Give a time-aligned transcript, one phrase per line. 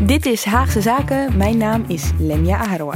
[0.00, 1.36] Dit is Haagse Zaken.
[1.36, 2.94] Mijn naam is Lemja Aharoa.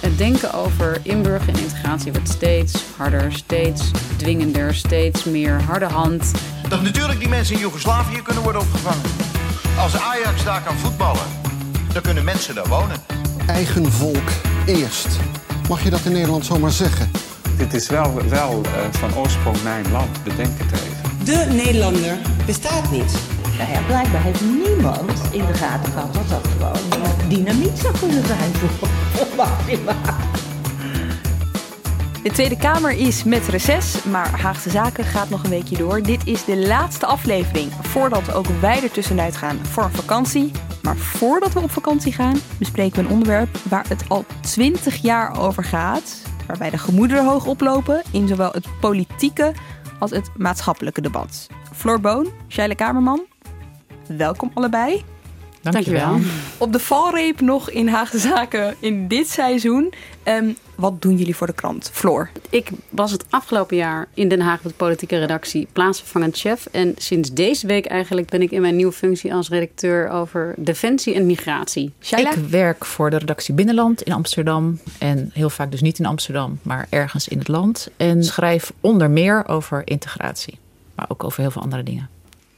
[0.00, 6.32] Het denken over inburgeren en integratie wordt steeds harder, steeds dwingender, steeds meer harde hand.
[6.68, 9.02] Dat natuurlijk die mensen in Joegoslavië kunnen worden opgevangen.
[9.78, 11.26] Als Ajax daar kan voetballen,
[11.92, 12.96] dan kunnen mensen daar wonen.
[13.46, 14.30] Eigen volk
[14.66, 15.08] eerst.
[15.68, 17.10] Mag je dat in Nederland zomaar zeggen?
[17.56, 21.24] Dit is wel, wel uh, van oorsprong mijn land, bedenk het even.
[21.24, 23.37] De Nederlander bestaat niet.
[23.58, 28.26] Nou ja, blijkbaar heeft niemand in de gaten gehad dat dat gewoon dynamiet zou kunnen
[28.26, 28.88] zijn voor.
[32.22, 36.02] De Tweede Kamer is met reces, maar Haagse Zaken gaat nog een weekje door.
[36.02, 40.50] Dit is de laatste aflevering voordat ook wij er tussenuit gaan voor een vakantie.
[40.82, 45.40] Maar voordat we op vakantie gaan, bespreken we een onderwerp waar het al twintig jaar
[45.40, 46.22] over gaat.
[46.46, 49.52] Waarbij de gemoederen hoog oplopen in zowel het politieke
[49.98, 51.46] als het maatschappelijke debat.
[51.74, 53.26] Floor Boon, Sheila Kamerman,
[54.16, 55.04] welkom allebei.
[55.62, 56.18] Dankjewel.
[56.58, 59.92] Op de valreep nog in Haagse Zaken in dit seizoen.
[60.24, 61.90] Um, wat doen jullie voor de krant?
[61.92, 62.30] Floor.
[62.50, 66.66] Ik was het afgelopen jaar in Den Haag met de politieke redactie plaatsvervangend chef.
[66.66, 71.14] En sinds deze week eigenlijk ben ik in mijn nieuwe functie als redacteur over defensie
[71.14, 71.92] en migratie.
[72.02, 72.30] Shaila?
[72.30, 74.80] Ik werk voor de redactie Binnenland in Amsterdam.
[74.98, 77.88] En heel vaak dus niet in Amsterdam, maar ergens in het land.
[77.96, 80.58] En schrijf onder meer over integratie.
[80.94, 82.08] Maar ook over heel veel andere dingen.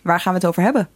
[0.03, 0.89] Waar gaan we het over hebben?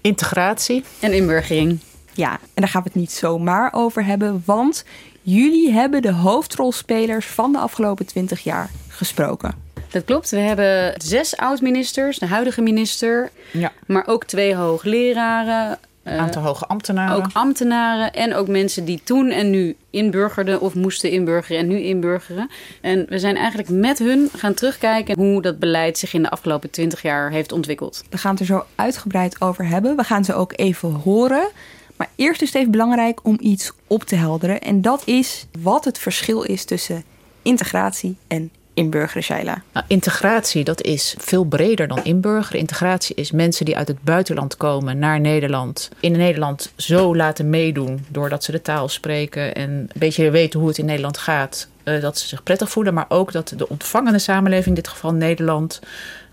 [0.00, 0.84] Integratie.
[1.00, 1.78] En inburgering.
[2.12, 4.84] Ja, en daar gaan we het niet zomaar over hebben, want
[5.22, 9.54] jullie hebben de hoofdrolspelers van de afgelopen 20 jaar gesproken.
[9.90, 10.30] Dat klopt.
[10.30, 13.72] We hebben zes oud-ministers, de huidige minister, ja.
[13.86, 17.16] maar ook twee hoogleraren, een aantal hoge ambtenaren.
[17.16, 21.80] Ook ambtenaren en ook mensen die toen en nu inburgerden of moesten inburgeren en nu
[21.80, 22.50] inburgeren.
[22.80, 26.70] En we zijn eigenlijk met hun gaan terugkijken hoe dat beleid zich in de afgelopen
[26.70, 28.04] twintig jaar heeft ontwikkeld.
[28.10, 29.96] We gaan het er zo uitgebreid over hebben.
[29.96, 31.48] We gaan ze ook even horen.
[31.96, 34.60] Maar eerst is het even belangrijk om iets op te helderen.
[34.60, 37.04] En dat is wat het verschil is tussen
[37.42, 39.62] integratie en inburgeren, Shaila?
[39.72, 42.60] Nou, integratie, dat is veel breder dan inburgeren.
[42.60, 45.88] Integratie is mensen die uit het buitenland komen naar Nederland.
[46.00, 50.68] In Nederland zo laten meedoen doordat ze de taal spreken en een beetje weten hoe
[50.68, 51.68] het in Nederland gaat.
[51.84, 55.12] Uh, dat ze zich prettig voelen, maar ook dat de ontvangende samenleving, in dit geval
[55.12, 55.80] Nederland,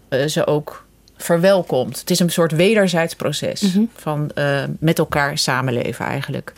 [0.09, 0.85] uh, ze ook
[1.17, 1.99] verwelkomt.
[1.99, 3.89] Het is een soort wederzijds proces mm -hmm.
[3.95, 6.53] van uh, met elkaar samenleven eigenlijk.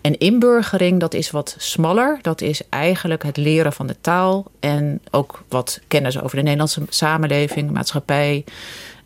[0.00, 2.18] En inburgering, dat is wat smaller.
[2.22, 6.82] Dat is eigenlijk het leren van de taal en ook wat kennis over de Nederlandse
[6.88, 8.44] samenleving, maatschappij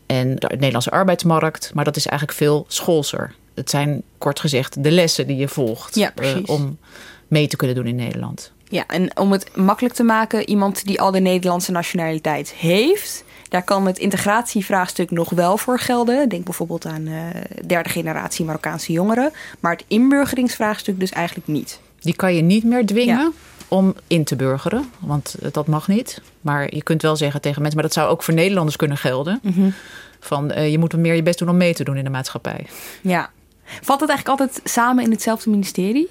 [0.07, 1.71] en de Nederlandse arbeidsmarkt.
[1.75, 3.35] Maar dat is eigenlijk veel schoolser.
[3.55, 6.79] Het zijn kort gezegd de lessen die je volgt ja, uh, om
[7.29, 8.53] mee te kunnen doen in Nederland.
[8.69, 13.63] Ja, en om het makkelijk te maken, iemand die al de Nederlandse nationaliteit heeft, daar
[13.63, 16.29] kan het integratievraagstuk nog wel voor gelden.
[16.29, 17.21] Denk bijvoorbeeld aan uh,
[17.67, 19.33] derde generatie Marokkaanse jongeren.
[19.61, 21.81] Maar het inburgeringsvraagstuk dus eigenlijk niet.
[22.01, 23.19] Die kan je niet meer dwingen.
[23.19, 23.31] Ja.
[23.69, 26.23] Om in te burgeren, want dat mag niet.
[26.41, 29.39] Maar je kunt wel zeggen tegen mensen, maar dat zou ook voor Nederlanders kunnen gelden.
[29.43, 29.59] Mhm.
[29.59, 29.75] Mm -hmm.
[30.21, 32.67] Van uh, je moet meer je best doen om mee te doen in de maatschappij.
[33.01, 33.31] Ja,
[33.81, 36.09] Valt het eigenlijk altijd samen in hetzelfde ministerie?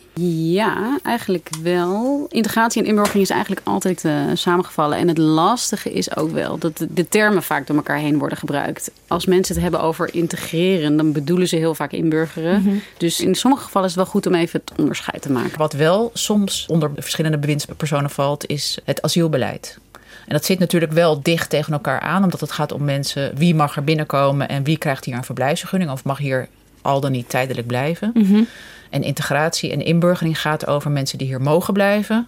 [0.53, 2.25] Ja, eigenlijk wel.
[2.29, 4.97] Integratie en inburgering is eigenlijk altijd uh, samengevallen.
[4.97, 8.37] En het lastige is ook wel dat de, de, termen vaak door elkaar heen worden
[8.37, 8.91] gebruikt.
[9.07, 12.51] Als mensen het hebben over integreren, dan bedoelen ze heel vaak inburgeren.
[12.51, 12.61] Mhm.
[12.61, 12.81] Mm -hmm.
[12.97, 15.57] Dus in sommige gevallen is het wel goed om even het onderscheid te maken.
[15.57, 19.77] Wat wel soms onder verschillende bewindspersonen valt, is het asielbeleid.
[20.25, 23.55] En dat zit natuurlijk wel dicht tegen elkaar aan, omdat het gaat om mensen wie
[23.55, 26.47] mag er binnenkomen en wie krijgt hier een verblijfsvergunning of mag hier
[26.81, 28.11] al dan niet tijdelijk blijven.
[28.13, 28.47] Mm -hmm.
[28.89, 32.27] En integratie en inburgering gaat over mensen die hier mogen blijven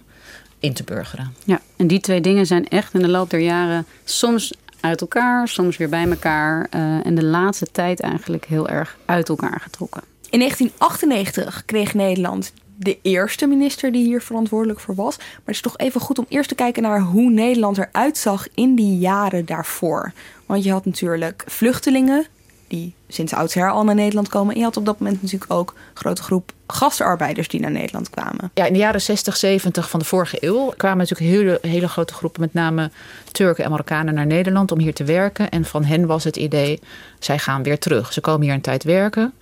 [0.58, 1.34] in te burgeren.
[1.44, 5.48] Ja, en die twee dingen zijn echt in de loop der jaren soms uit elkaar,
[5.48, 6.66] soms weer bij elkaar.
[6.74, 10.02] Uh, en de laatste tijd eigenlijk heel erg uit elkaar getrokken.
[10.30, 15.16] In 1998 kreeg Nederland de eerste minister die hier verantwoordelijk voor was.
[15.16, 18.46] Maar het is toch even goed om eerst te kijken naar hoe Nederland eruit zag
[18.54, 20.12] in die jaren daarvoor.
[20.46, 22.26] Want je had natuurlijk vluchtelingen
[22.68, 24.52] die sinds oudsher al naar Nederland komen.
[24.52, 28.10] En je had op dat moment natuurlijk ook een grote groep gastarbeiders die naar Nederland
[28.10, 28.50] kwamen.
[28.54, 32.14] Ja, in de jaren 60, 70 van de vorige eeuw kwamen natuurlijk hele, hele grote
[32.14, 32.90] groepen, met name
[33.32, 35.50] Turken en Marokkanen, naar Nederland om hier te werken.
[35.50, 36.80] En van hen was het idee,
[37.18, 38.12] zij gaan weer terug.
[38.12, 39.32] Ze komen hier een tijd werken.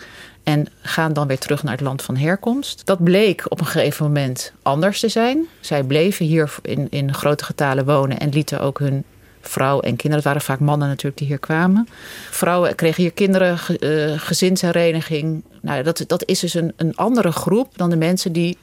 [0.42, 2.86] En gaan dan weer terug naar het land van herkomst.
[2.86, 5.46] Dat bleek op een gegeven moment anders te zijn.
[5.60, 9.04] Zij bleven hier in, in grote getalen wonen en lieten ook hun
[9.42, 10.16] vrouw en kinderen.
[10.16, 11.88] Het waren vaak mannen natuurlijk die hier kwamen.
[12.30, 15.44] Vrouwen kregen hier kinderen, uh, gezinshereniging.
[15.60, 18.58] Nou, dat, dat is dus een, een andere groep dan de mensen die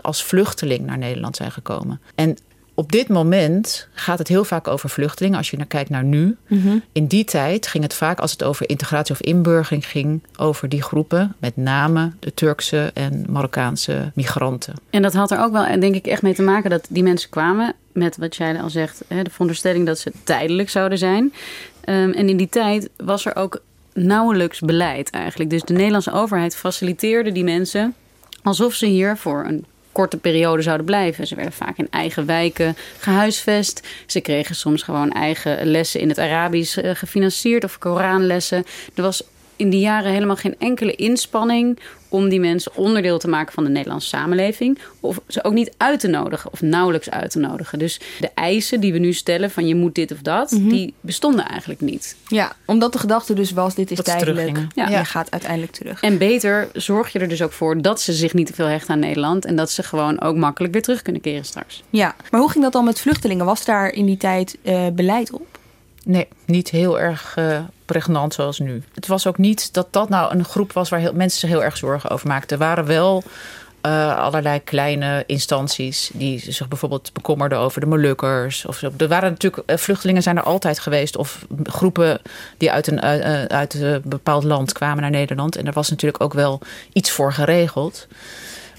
[0.00, 2.00] als vluchteling naar Nederland zijn gekomen.
[2.14, 2.36] En
[2.78, 5.38] op dit moment gaat het heel vaak over vluchtelingen.
[5.38, 6.36] Als je naar kijkt naar nu.
[6.46, 6.78] Mhm.
[6.92, 10.82] In die tijd ging het vaak, als het over integratie of inburgering ging, over die
[10.82, 11.34] groepen.
[11.38, 14.74] Met name de Turkse en Marokkaanse migranten.
[14.90, 17.30] En dat had er ook wel, denk ik, echt mee te maken dat die mensen
[17.30, 21.32] kwamen met wat jij al zegt, de veronderstelling dat ze tijdelijk zouden zijn.
[21.80, 25.50] Ehm, en in die tijd was er ook nauwelijks beleid eigenlijk.
[25.50, 27.94] Dus de Nederlandse overheid faciliteerde die mensen
[28.42, 29.64] alsof ze hier voor een
[29.98, 31.26] korte periode zouden blijven.
[31.26, 33.88] Ze werden vaak in eigen wijken gehuisvest.
[34.06, 38.64] Ze kregen soms gewoon eigen lessen in het Arabisch eh, gefinancierd of Koranlessen.
[38.94, 39.22] Er was
[39.58, 41.78] in die jaren helemaal geen enkele inspanning
[42.10, 44.78] om die mensen onderdeel te maken van de Nederlandse samenleving.
[45.00, 47.78] Of ze ook niet uit te nodigen of nauwelijks uit te nodigen.
[47.78, 50.68] Dus de eisen die we nu stellen van je moet dit of dat, Mhm.
[50.68, 52.16] die bestonden eigenlijk niet.
[52.26, 54.58] Ja, omdat de gedachte dus was dit is Dat tijdelijk.
[54.74, 54.88] Ja.
[54.88, 56.00] je gaat uiteindelijk terug.
[56.02, 58.94] En beter zorg je er dus ook voor dat ze zich niet te veel hechten
[58.94, 59.44] aan Nederland.
[59.44, 61.82] En dat ze gewoon ook makkelijk weer terug kunnen keren straks.
[61.90, 63.44] Ja, maar hoe ging dat dan met vluchtelingen?
[63.44, 65.57] Was daar in die tijd eh, beleid op?
[66.08, 68.82] Nee, niet heel erg eh, pregnant zoals nu.
[68.94, 71.64] Het was ook niet dat dat nou een groep was waar heel, mensen zich heel
[71.64, 72.58] erg zorgen over maakten.
[72.58, 73.22] Er waren wel
[73.80, 78.66] eh, allerlei kleine instanties die zich bijvoorbeeld bekommerden over de Molukkers.
[78.66, 78.90] Of zo.
[78.96, 81.16] Er waren natuurlijk, eh, vluchtelingen zijn er altijd geweest.
[81.16, 82.20] Of groepen
[82.56, 83.00] die uit een,
[83.50, 85.56] uit een bepaald land kwamen naar Nederland.
[85.56, 86.60] En er was natuurlijk ook wel
[86.92, 88.06] iets voor geregeld.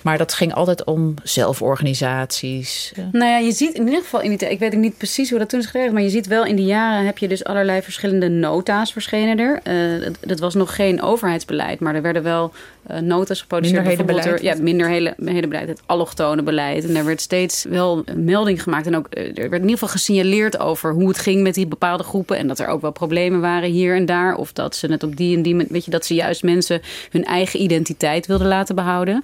[0.04, 2.92] Maar dat ging altijd om zelforganisaties.
[3.12, 5.50] Nou ja, je ziet in ieder geval in die ik weet niet precies hoe dat
[5.50, 8.30] toen is geregeld, maar je ziet wel in die jaren heb je dus allerlei verschillende
[8.30, 9.60] nota's verschenen er.
[9.64, 13.84] Eh, dat, was nog geen overheidsbeleid, maar er werden wel eh, nota's geproduceerd.
[13.84, 14.26] Minderhedenbeleid.
[14.26, 16.84] Er- Ja, minderhedenbeleid, het allochtone beleid.
[16.88, 19.70] En er werd steeds wel een melding gemaakt en ook eh, er werd in ieder
[19.72, 22.92] geval gesignaleerd over hoe het ging met die bepaalde groepen en dat er ook wel
[22.92, 24.36] problemen waren hier en daar.
[24.36, 26.82] Of dat ze het op die en die, weet je, dat ze juist mensen
[27.12, 29.24] hun eigen identiteit wilden laten behouden.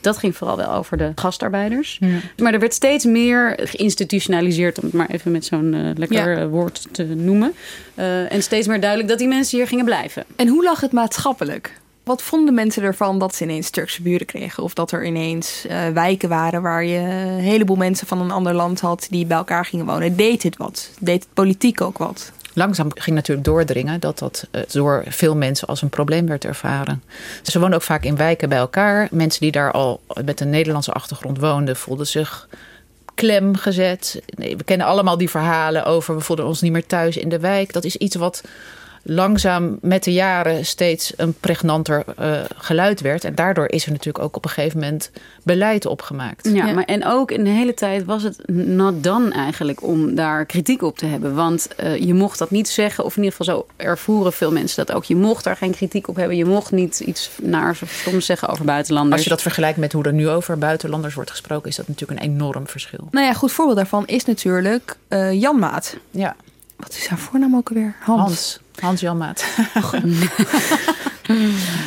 [0.00, 2.00] Dat ging vooral wel over de gastarbeiders.
[2.42, 6.40] Maar er werd steeds meer geïnstitutionaliseerd, om het maar even met zo'n eh, lekker Ja.
[6.40, 7.52] eh, woord te noemen.
[7.94, 10.24] Eh, en steeds meer duidelijk dat die mensen hier gingen blijven.
[10.36, 11.72] En hoe lag het maatschappelijk?
[12.06, 14.62] Wat vonden mensen ervan dat ze ineens Turkse buren kregen?
[14.62, 18.54] Of dat er ineens eh, wijken waren waar je een heleboel mensen van een ander
[18.54, 20.16] land had die bij elkaar gingen wonen?
[20.16, 20.90] Deed het wat?
[21.00, 22.32] Deed het politiek ook wat?
[22.52, 27.02] Langzaam ging natuurlijk doordringen dat dat eh, door veel mensen als een probleem werd ervaren.
[27.42, 29.08] Ze woonden ook vaak in wijken bij elkaar.
[29.10, 32.48] Mensen die daar al met een Nederlandse achtergrond woonden, voelden zich
[33.14, 34.22] klem gezet.
[34.26, 37.40] Nee, we kennen allemaal die verhalen over we voelden ons niet meer thuis in de
[37.40, 37.72] wijk.
[37.72, 38.42] Dat is iets wat
[39.08, 43.24] langzaam met de jaren steeds een pregnanter eh, geluid werd.
[43.24, 45.10] En daardoor is er natuurlijk ook op een gegeven moment
[45.42, 46.48] beleid opgemaakt.
[46.52, 50.46] Ja, maar en ook in de hele tijd was het not done eigenlijk om daar
[50.46, 51.34] kritiek op te hebben.
[51.34, 54.86] Want eh, je mocht dat niet zeggen, of in ieder geval zo ervoeren veel mensen
[54.86, 55.04] dat ook.
[55.04, 56.36] Je mocht daar geen kritiek op hebben.
[56.36, 59.14] Je mocht niet iets naars of stoms zeggen over buitenlanders.
[59.14, 62.20] Als je dat vergelijkt met hoe er nu over buitenlanders wordt gesproken, is dat natuurlijk
[62.20, 63.08] een enorm verschil.
[63.10, 65.96] Nou ja, goed voorbeeld daarvan is natuurlijk eh, Jan Maat.
[66.10, 66.36] Ja.
[66.76, 67.94] Wat is haar voornaam ook alweer?
[68.00, 68.20] Hans.
[68.20, 68.60] Hans.
[68.80, 69.44] Hans Jan Maat.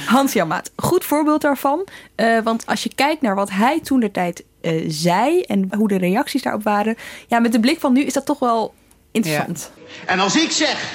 [0.06, 0.72] Hans Jan Maat.
[0.76, 1.88] Goed voorbeeld daarvan.
[2.16, 5.88] Eh, want als je kijkt naar wat hij toen de tijd eh, zei en hoe
[5.88, 6.96] de reacties daarop waren.
[7.28, 8.74] Ja, met de blik van nu is dat toch wel
[9.12, 9.72] interessant.
[10.06, 10.92] En als ik zeg,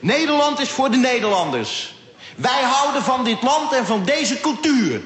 [0.00, 1.94] Nederland is voor de Nederlanders.
[2.36, 5.00] Wij houden van dit land en van deze cultuur.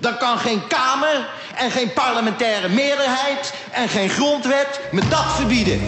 [0.00, 5.80] Dan kan geen Kamer en geen parlementaire meerderheid en geen grondwet me dat verbieden.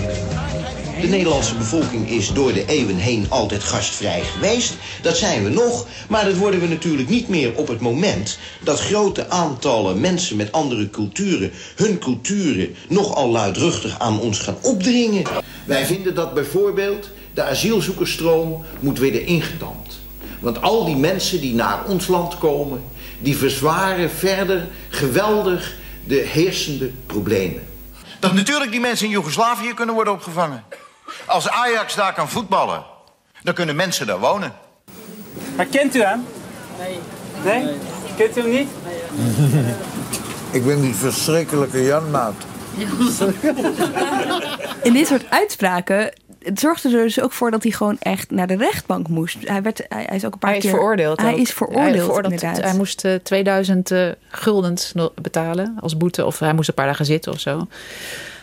[1.01, 4.75] De Nederlandse bevolking is door de eeuwen heen altijd gastvrij geweest.
[5.03, 8.81] Dat zijn we nog, maar dat worden we natuurlijk niet meer op het moment dat
[8.81, 15.23] grote aantallen mensen met andere culturen hun culturen nogal luidruchtig aan ons gaan opdringen.
[15.65, 20.01] Wij vinden dat bijvoorbeeld de asielzoekersstroom moet worden ingedamd.
[20.41, 22.83] Want al die mensen die naar ons land komen,
[23.19, 25.75] die verzwaren verder geweldig
[26.07, 27.63] de heersende problemen.
[28.19, 30.65] Dat natuurlijk die mensen in Joegoslavië kunnen worden opgevangen.
[31.31, 32.83] Als Ajax daar kan voetballen,
[33.43, 34.53] dan kunnen mensen daar wonen.
[35.57, 36.25] Maar kent u hem?
[36.79, 36.99] Nee.
[37.45, 37.75] Nee?
[38.17, 38.69] Kent u hem niet?
[40.57, 42.35] Ik ben die verschrikkelijke Janmaat.
[44.83, 48.47] In dit soort uitspraken het zorgde er dus ook voor dat hij gewoon echt naar
[48.47, 49.37] de rechtbank moest.
[49.49, 50.75] Hij, werd, hij, hij is ook een paar Hij is keer...
[50.75, 51.21] veroordeeld.
[51.21, 51.39] Hij ook.
[51.39, 52.33] is veroordeeld, Hij, veroordeeld.
[52.33, 52.65] inderdaad.
[52.65, 56.25] hij moest eh, 2000 eh, guldens betalen als boete.
[56.25, 57.67] Of hij moest een paar dagen zitten of zo.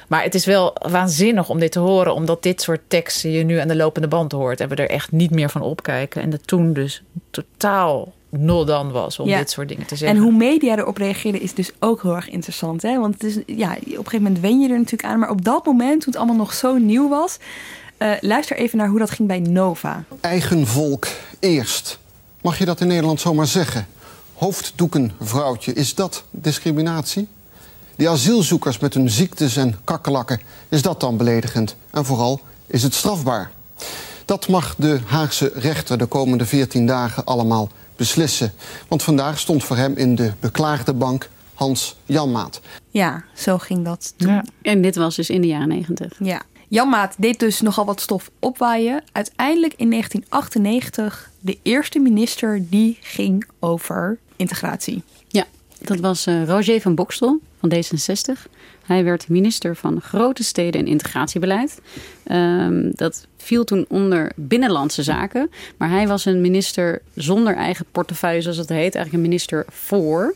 [0.08, 3.58] Maar het is wel waanzinnig om dit te horen, omdat dit soort teksten je nu
[3.58, 4.60] aan de lopende band hoort.
[4.60, 6.22] En we er echt niet meer van opkijken.
[6.22, 9.38] En dat toen dus totaal nul dan was om Ja.
[9.38, 10.18] dit soort dingen te zeggen.
[10.18, 12.82] En hoe media erop reageerden is dus ook heel erg interessant.
[12.82, 13.00] Hè?
[13.00, 15.20] Want het is, ja, op een gegeven moment wen je er natuurlijk aan.
[15.20, 17.38] Maar op dat moment, toen het allemaal nog zo nieuw was...
[17.98, 20.04] eh, luister even naar hoe dat ging bij Nova.
[20.22, 21.08] Eigen volk
[21.40, 22.00] eerst.
[22.42, 23.88] Mag je dat in Nederland zomaar zeggen?
[24.34, 27.28] Hoofddoekenvrouwtje, is dat discriminatie?
[27.98, 30.40] Die asielzoekers met hun ziektes en kakkelakken,
[30.70, 31.76] is dat dan beledigend?
[31.92, 33.52] En vooral, is het strafbaar?
[34.26, 38.54] Dat mag de Haagse rechter de komende 14 dagen allemaal beslissen.
[38.88, 42.62] Want vandaag stond voor hem in de beklaagde bank Hans Janmaat.
[42.90, 44.50] Ja, zo ging dat toen.
[44.62, 46.14] En dit was dus in de jaren negentig.
[46.20, 46.42] Ja.
[46.68, 49.04] Jan Maat deed dus nogal wat stof opwaaien.
[49.12, 55.04] Uiteindelijk in 1998 de eerste minister die ging over integratie.
[55.82, 58.52] Dat was eh, Roger van Bokstel van D66.
[58.86, 61.82] Hij werd minister van Grote Steden en Integratiebeleid.
[62.24, 65.50] Ehm, dat viel toen onder Binnenlandse Zaken.
[65.78, 68.96] Maar hij was een minister zonder eigen portefeuille, zoals het heet.
[68.96, 70.36] Eigenlijk een minister voor.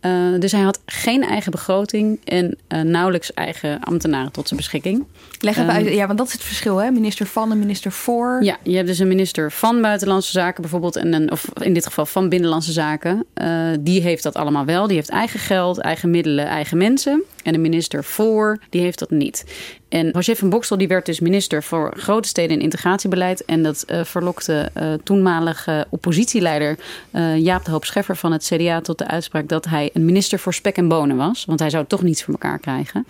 [0.00, 5.06] Eh, dus hij had geen eigen begroting en eh, nauwelijks eigen ambtenaren tot zijn beschikking.
[5.40, 6.90] Leg even Ehm, uit, ja, want dat is het verschil, hè?
[6.90, 8.38] Minister van en minister voor.
[8.42, 11.86] Ja, je hebt dus een minister van Buitenlandse Zaken bijvoorbeeld, en een, of in dit
[11.86, 13.24] geval van Binnenlandse Zaken.
[13.34, 13.48] Eh,
[13.80, 14.86] die heeft dat allemaal wel.
[14.86, 17.22] Die heeft eigen geld, eigen middelen, eigen mensen.
[17.48, 19.44] En de minister voor, die heeft dat niet.
[19.88, 23.44] En Roger van Bokstel die werd dus minister voor grote steden en integratiebeleid.
[23.44, 26.78] En dat eh, verlokte eh, toenmalige oppositieleider
[27.10, 30.38] eh, Jaap de Hoop Scheffer van het CDA tot de uitspraak dat hij een minister
[30.38, 31.44] voor spek en bonen was.
[31.44, 33.06] Want hij zou toch niets voor elkaar krijgen.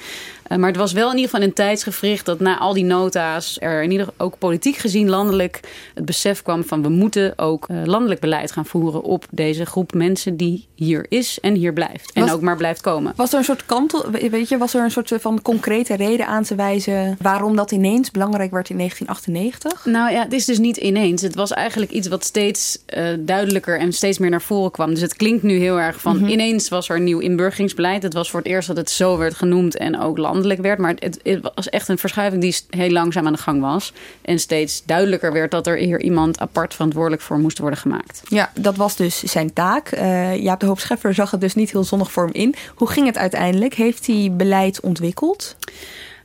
[0.57, 3.83] Maar het was wel in ieder geval een tijdsgevricht dat na al die nota's er
[3.83, 5.61] in ieder geval ook politiek gezien landelijk
[5.95, 10.37] het besef kwam van we moeten ook landelijk beleid gaan voeren op deze groep mensen
[10.37, 12.13] die hier is en hier blijft.
[12.13, 13.13] En Was- ook maar blijft komen.
[13.17, 16.43] Was er een soort kantel, weet je, was er een soort van concrete reden aan
[16.43, 19.85] te wijzen waarom dat ineens belangrijk werd in 1998?
[19.93, 21.23] Nou ja, het is dus niet ineens.
[21.23, 24.91] Het was eigenlijk iets wat steeds eh, duidelijker en steeds meer naar voren kwam.
[24.91, 26.29] Dus het klinkt nu heel erg van Mhm.
[26.29, 28.03] ineens was er een nieuw inburgeringsbeleid.
[28.03, 30.79] Het was voor het eerst dat het zo werd genoemd en ook landelijk werd.
[30.79, 33.93] Maar het, het was echt een verschuiving die heel langzaam aan de gang was.
[34.23, 38.23] En steeds duidelijker werd dat er hier iemand apart verantwoordelijk voor moest worden gemaakt.
[38.29, 39.89] Ja, dat was dus zijn taak.
[39.89, 42.55] Eh Jaap de Hoop Scheffer zag het dus niet heel zonnig voor hem in.
[42.75, 43.75] Hoe ging het uiteindelijk?
[43.75, 45.57] Heeft hij beleid ontwikkeld?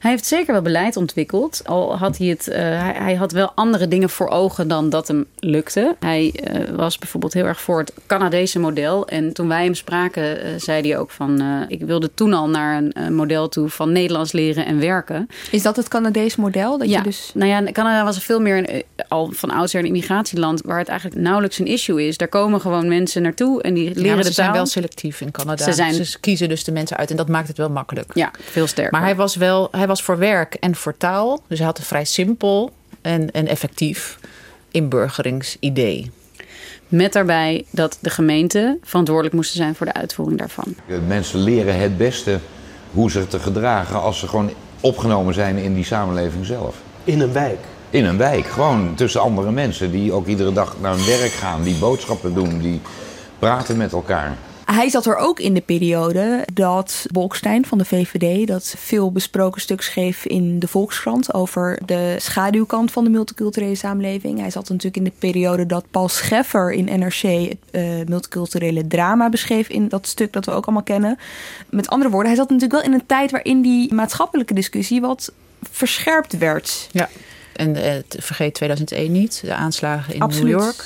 [0.04, 1.62] Hij heeft zeker wel beleid ontwikkeld.
[1.66, 5.08] Al had hij het, eh, hij, hij had wel andere dingen voor ogen dan dat
[5.08, 5.96] hem lukte.
[6.00, 9.08] Hij eh, was bijvoorbeeld heel erg voor het Canadese model.
[9.08, 12.50] En toen wij hem spraken, eh, zei hij ook van: eh, ik wilde toen al
[12.50, 15.28] naar een model toe van Nederlands leren en werken.
[15.52, 16.78] Is dat het Canadees model?
[16.78, 17.32] Dat ja, je dus...
[17.34, 21.22] nou ja, Canada was veel meer een, al van oudsher een immigratieland waar het eigenlijk
[21.22, 22.18] nauwelijks een issue is.
[22.18, 25.22] Daar komen gewoon mensen naartoe en die leren Ja, maar de ze zijn wel selectief
[25.22, 25.64] in Canada.
[25.64, 28.12] Ze zijn- Ze kiezen dus de mensen uit en dat maakt het wel makkelijk.
[28.14, 28.92] Ja, veel sterker.
[28.92, 31.42] Maar hij was wel, hij was voor werk en voor taal.
[31.48, 32.72] Dus hij had een vrij simpel
[33.02, 34.20] en, en effectief
[34.72, 36.12] inburgeringsidee.
[36.88, 40.76] Met daarbij dat de gemeenten verantwoordelijk moesten zijn voor de uitvoering daarvan.
[41.08, 42.40] Mensen leren het beste
[42.92, 46.76] hoe ze te gedragen als ze gewoon opgenomen zijn in die samenleving zelf.
[47.04, 47.60] In een wijk.
[47.90, 51.64] In een wijk, gewoon tussen andere mensen die ook iedere dag naar hun werk gaan,
[51.64, 52.82] die boodschappen doen, die
[53.40, 54.38] praten met elkaar.
[54.66, 59.62] Hij zat er ook in de periode dat Bolkestein van de VVD dat veel besproken
[59.62, 64.40] stuk schreef in de Volkskrant over de schaduwkant van de multiculturele samenleving.
[64.40, 69.30] Hij zat natuurlijk in de periode dat Paul Scheffer in NRC het eh, multiculturele drama
[69.30, 71.18] beschreef in dat stuk dat we ook allemaal kennen.
[71.70, 75.32] Met andere woorden, hij zat natuurlijk wel in een tijd waarin die maatschappelijke discussie wat
[75.72, 76.90] verscherpt werd.
[76.92, 77.10] Ja.
[77.56, 80.54] En eh, vergeet 2001 niet, de aanslagen in Absoluut.
[80.54, 80.86] New York.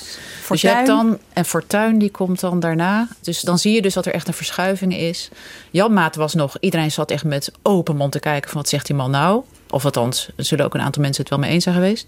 [0.49, 3.07] Dus je hebt dan, en Fortuin die komt dan daarna.
[3.21, 5.29] Dus dan zie je dus dat er echt een verschuiving is.
[5.71, 8.85] Jan Maat was nog, iedereen zat echt met open mond te kijken van wat zegt
[8.85, 9.43] die man nou?
[9.69, 12.05] Of althans, er zullen ook een aantal mensen het wel mee eens zijn geweest.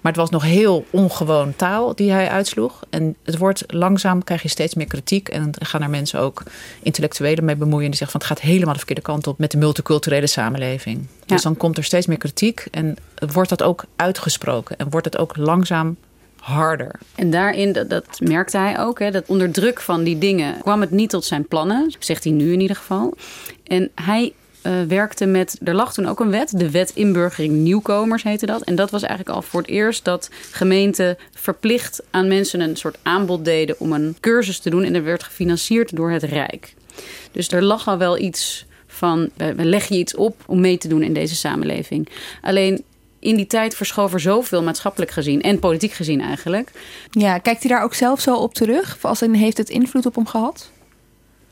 [0.00, 2.82] Maar het was nog heel ongewoon taal die hij uitsloeg.
[2.90, 5.28] En het wordt langzaam, krijg je steeds meer kritiek.
[5.28, 6.42] En gaan er mensen ook
[6.82, 7.90] intellectuelen mee bemoeien.
[7.90, 11.06] Die zeggen van het gaat helemaal de verkeerde kant op met de multiculturele samenleving.
[11.26, 12.66] Dus dan komt er steeds meer kritiek.
[12.70, 12.96] En
[13.32, 14.76] wordt dat ook uitgesproken.
[14.76, 15.96] En wordt het ook langzaam
[16.44, 17.00] harder.
[17.14, 20.80] En daarin, dat, dat merkte hij ook, hè, dat onder druk van die dingen kwam
[20.80, 21.94] het niet tot zijn plannen.
[21.98, 23.14] Zegt hij nu in ieder geval.
[23.64, 24.32] En hij
[24.64, 28.62] eh, werkte met, er lag toen ook een wet, de wet inburgering nieuwkomers heette dat.
[28.62, 32.98] En dat was eigenlijk al voor het eerst dat gemeenten verplicht aan mensen een soort
[33.02, 34.84] aanbod deden om een cursus te doen.
[34.84, 36.74] En dat werd gefinancierd door het Rijk.
[37.32, 40.88] Dus er lag al wel iets van, we leggen je iets op om mee te
[40.88, 42.08] doen in deze samenleving.
[42.42, 42.84] Alleen
[43.18, 46.70] in die tijd verschoof er zoveel maatschappelijk gezien en politiek gezien eigenlijk.
[47.10, 48.98] Ja, kijkt hij daar ook zelf zo op terug?
[49.00, 50.70] Als heeft het invloed op hem gehad?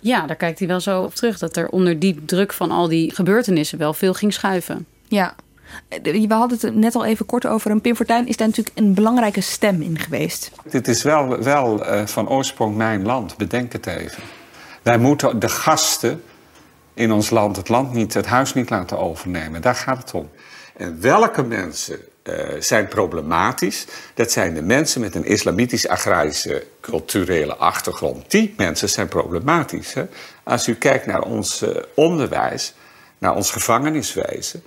[0.02, 1.38] Ja, daar kijkt hij wel zo op terug.
[1.38, 4.86] Dat er onder die druk van al die gebeurtenissen wel veel ging schuiven.
[5.08, 5.34] Ja.
[6.02, 7.70] We hadden het net al even kort over.
[7.70, 10.50] En Pim Fortuyn is daar natuurlijk een belangrijke stem in geweest.
[10.70, 14.22] Dit is wel, wel uh, van oorsprong mijn land, bedenk het even.
[14.82, 16.22] Wij moeten de gasten
[16.94, 19.62] in ons land het land niet, het huis niet laten overnemen.
[19.62, 20.30] Daar gaat het om.
[20.76, 23.86] En welke mensen uh, zijn problematisch?
[24.14, 28.30] Dat zijn de mensen met een islamitisch-agrarische culturele achtergrond.
[28.30, 29.94] Die mensen zijn problematisch.
[29.94, 30.06] Hè?
[30.42, 32.74] Als u kijkt naar ons uh, onderwijs,
[33.18, 34.62] naar ons gevangeniswezen,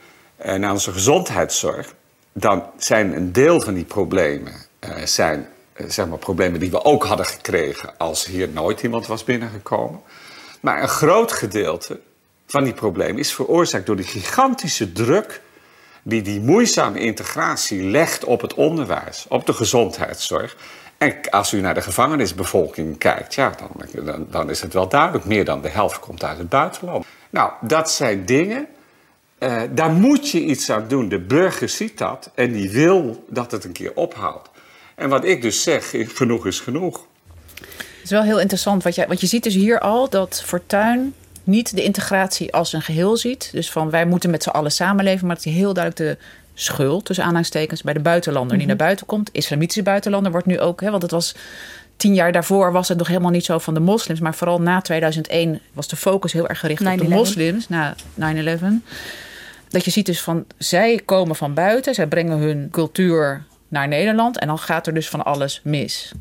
[0.46, 1.94] uh, naar onze gezondheidszorg,
[2.34, 4.54] dan zijn een deel van die problemen
[5.04, 5.48] zijn,
[5.88, 10.02] zeg maar problemen die we ook hadden gekregen als hier nooit iemand was binnengekomen.
[10.60, 12.00] Maar een groot gedeelte
[12.46, 15.42] van die problemen is veroorzaakt door de gigantische druk
[16.08, 20.56] die die moeizame integratie legt op het onderwijs, op de gezondheidszorg.
[20.98, 25.26] En als u naar de gevangenisbevolking kijkt, ja, dan, dan, dan is het wel duidelijk.
[25.26, 27.06] Meer dan de helft komt uit het buitenland.
[27.30, 28.68] Nou, dat zijn dingen,
[29.40, 31.10] uh, daar moet je iets aan doen.
[31.10, 34.50] De burger ziet dat en die wil dat het een keer ophoudt.
[34.96, 37.06] En wat ik dus zeg, genoeg is genoeg.
[37.56, 41.14] Het is wel heel interessant, wat want je ziet dus hier al dat Fortuin
[41.46, 43.50] niet de integratie als een geheel ziet.
[43.52, 47.06] Dus van wij moeten met z'n allen samenleven, maar dat hij heel duidelijk de schuld,
[47.06, 48.78] tussen aanhalingstekens, bij de buitenlander die mhm.
[48.78, 49.30] naar buiten komt.
[49.32, 51.36] Islamitische buitenlander wordt nu ook, hè, want het was
[51.98, 54.20] tien jaar daarvoor was het nog helemaal niet zo van de moslims.
[54.20, 58.64] Maar vooral na 2001 was de focus heel erg gericht op de moslims, na 9-11.
[59.70, 64.40] Dat je ziet dus van, zij komen van buiten, zij brengen hun cultuur naar Nederland.
[64.40, 66.12] En dan gaat er dus van alles mis.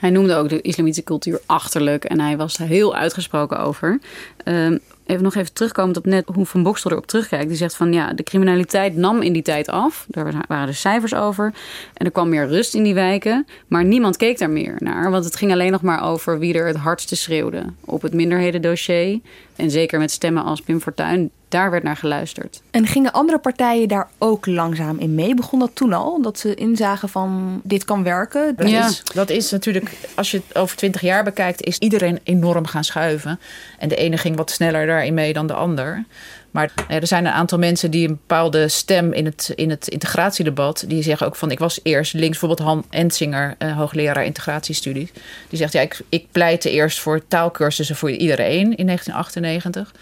[0.00, 3.98] Hij noemde ook de islamitische cultuur achterlijk en hij was daar heel uitgesproken over.
[4.44, 7.48] Um, even nog even terugkomend op net hoe Van Bokstel erop terugkijkt.
[7.48, 10.06] Die zegt van ja, de criminaliteit nam in die tijd af.
[10.08, 11.52] Daar waren de cijfers over.
[11.94, 13.46] En er kwam meer rust in die wijken.
[13.66, 15.10] Maar niemand keek daar meer naar.
[15.10, 17.64] Want het ging alleen nog maar over wie er het hardste schreeuwde.
[17.84, 19.20] Op het minderhedendossier.
[19.56, 22.62] En zeker met stemmen als Pim Fortuyn daar werd naar geluisterd.
[22.70, 25.34] En gingen andere partijen daar ook langzaam in mee?
[25.34, 26.22] Begon dat toen al?
[26.22, 28.56] Dat ze inzagen van dit kan werken?
[28.56, 28.86] Dat, ja.
[28.86, 32.84] is, dat is natuurlijk, als je het over twintig jaar bekijkt, is iedereen enorm gaan
[32.84, 33.40] schuiven.
[33.78, 36.04] En de ene ging wat sneller daarin mee dan de ander.
[36.50, 40.84] Maar er zijn een aantal mensen die een bepaalde stem in het, in het integratiedebat.
[40.86, 41.50] die zeggen ook van.
[41.50, 45.10] Ik was eerst links, bijvoorbeeld Han Ensinger, hoogleraar integratiestudies.
[45.48, 49.92] Die zegt ja, ik, ik pleitte eerst voor taalkursussen voor iedereen in 1998.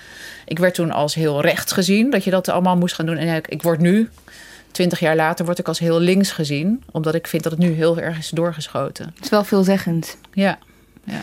[0.49, 3.17] Ik werd toen als heel rechts gezien, dat je dat allemaal moest gaan doen.
[3.17, 4.09] En ik word nu,
[4.71, 6.83] twintig jaar later, word ik als heel links gezien.
[6.91, 9.13] Omdat ik vind dat het nu heel erg is doorgeschoten.
[9.15, 10.17] Het is wel veelzeggend.
[10.33, 10.59] Ja,
[11.05, 11.21] ja.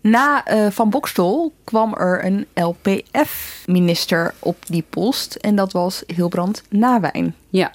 [0.00, 5.34] Na uh, Van Bokstel kwam er een LPF-minister op die post.
[5.34, 7.34] En dat was Hilbrand Nawijn.
[7.48, 7.70] Ja,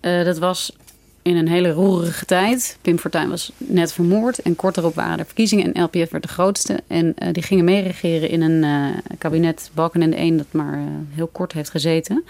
[0.00, 0.72] uh, dat was
[1.22, 2.78] in een hele roerige tijd.
[2.82, 6.28] Pim Fortuyn was net vermoord en kort daarop waren er verkiezingen en LPF werd de
[6.28, 6.80] grootste.
[6.86, 11.26] En uh, die gingen meeregeren in een uh, kabinet Balkenende 1 dat maar uh, heel
[11.26, 12.24] kort heeft gezeten.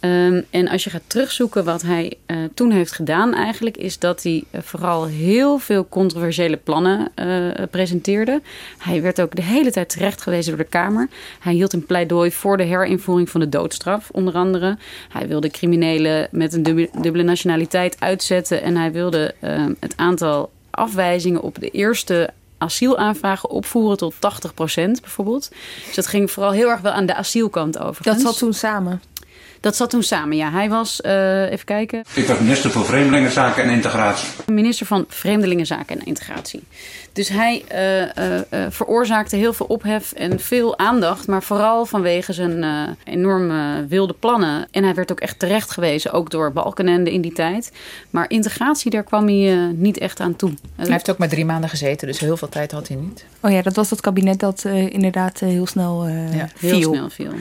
[0.00, 4.22] Um, en als je gaat terugzoeken wat hij uh, toen heeft gedaan, eigenlijk, is dat
[4.22, 8.40] hij uh, vooral heel veel controversiële plannen uh, presenteerde.
[8.78, 11.08] Hij werd ook de hele tijd terecht gewezen door de Kamer.
[11.40, 14.78] Hij hield een pleidooi voor de herinvoering van de doodstraf, onder andere.
[15.08, 16.62] Hij wilde criminelen met een
[17.00, 23.96] dubbele nationaliteit uitzetten en hij wilde ehm, het aantal afwijzingen op de eerste asielaanvragen opvoeren
[23.96, 24.18] tot 80%
[25.00, 25.50] bijvoorbeeld.
[25.86, 28.04] Dus dat ging vooral heel erg wel aan de asielkant over.
[28.04, 29.02] Dat zat toen samen?
[29.60, 30.50] Dat zat toen samen, ja.
[30.50, 32.04] Hij was, uh, even kijken.
[32.14, 34.28] Ik was minister voor Vreemdelingenzaken en Integratie.
[34.46, 36.62] Minister van Vreemdelingenzaken en Integratie.
[37.12, 42.64] Dus hij uh, uh, veroorzaakte heel veel ophef en veel aandacht, maar vooral vanwege zijn
[43.04, 44.68] enorme wilde plannen.
[44.70, 47.72] En hij werd ook echt terecht gewezen, ook door Balkenende in die tijd.
[48.10, 50.52] Maar integratie, daar kwam hij niet echt aan toe.
[50.76, 53.24] Hij heeft ook maar drie maanden gezeten, dus heel veel tijd had hij niet.
[53.40, 56.70] Oh ja, dat was dat kabinet dat inderdaad heel snel ja, viel.
[56.70, 57.32] Heel snel viel.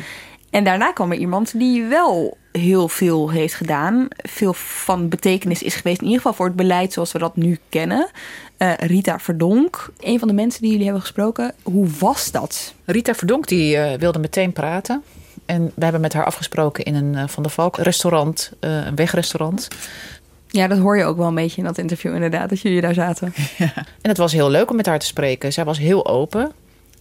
[0.49, 4.07] En daarna kwam er iemand die wel heel veel heeft gedaan.
[4.17, 7.59] Veel van betekenis is geweest, in ieder geval voor het beleid zoals we dat nu
[7.69, 8.09] kennen.
[8.57, 11.53] Uh, Rita Verdonk, een van de mensen die jullie hebben gesproken.
[11.63, 12.73] Hoe was dat?
[12.85, 15.03] Rita Verdonk die, uh, wilde meteen praten.
[15.45, 19.67] En we hebben met haar afgesproken in een uh, Van der Valk restaurant, een wegrestaurant.
[20.47, 22.93] Ja, dat hoor je ook wel een beetje in dat interview inderdaad, dat jullie daar
[22.93, 23.33] zaten.
[23.57, 23.73] Ja.
[23.75, 25.53] En het was heel leuk om met haar te spreken.
[25.53, 26.51] Zij was heel open.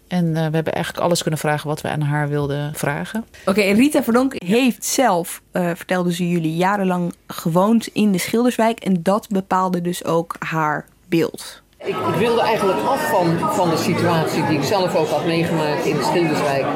[0.08, 3.24] En uh, we hebben eigenlijk alles kunnen vragen wat we aan haar wilden vragen.
[3.40, 8.80] Oké, okay, Rita Verdonk heeft zelf, uh, vertelde ze jullie, jarenlang gewoond in de Schilderswijk.
[8.80, 11.62] En dat bepaalde dus ook haar beeld.
[11.78, 15.84] Ik, ik, wilde eigenlijk af van, van de situatie die ik zelf ook had meegemaakt
[15.84, 16.66] in de Schilderswijk.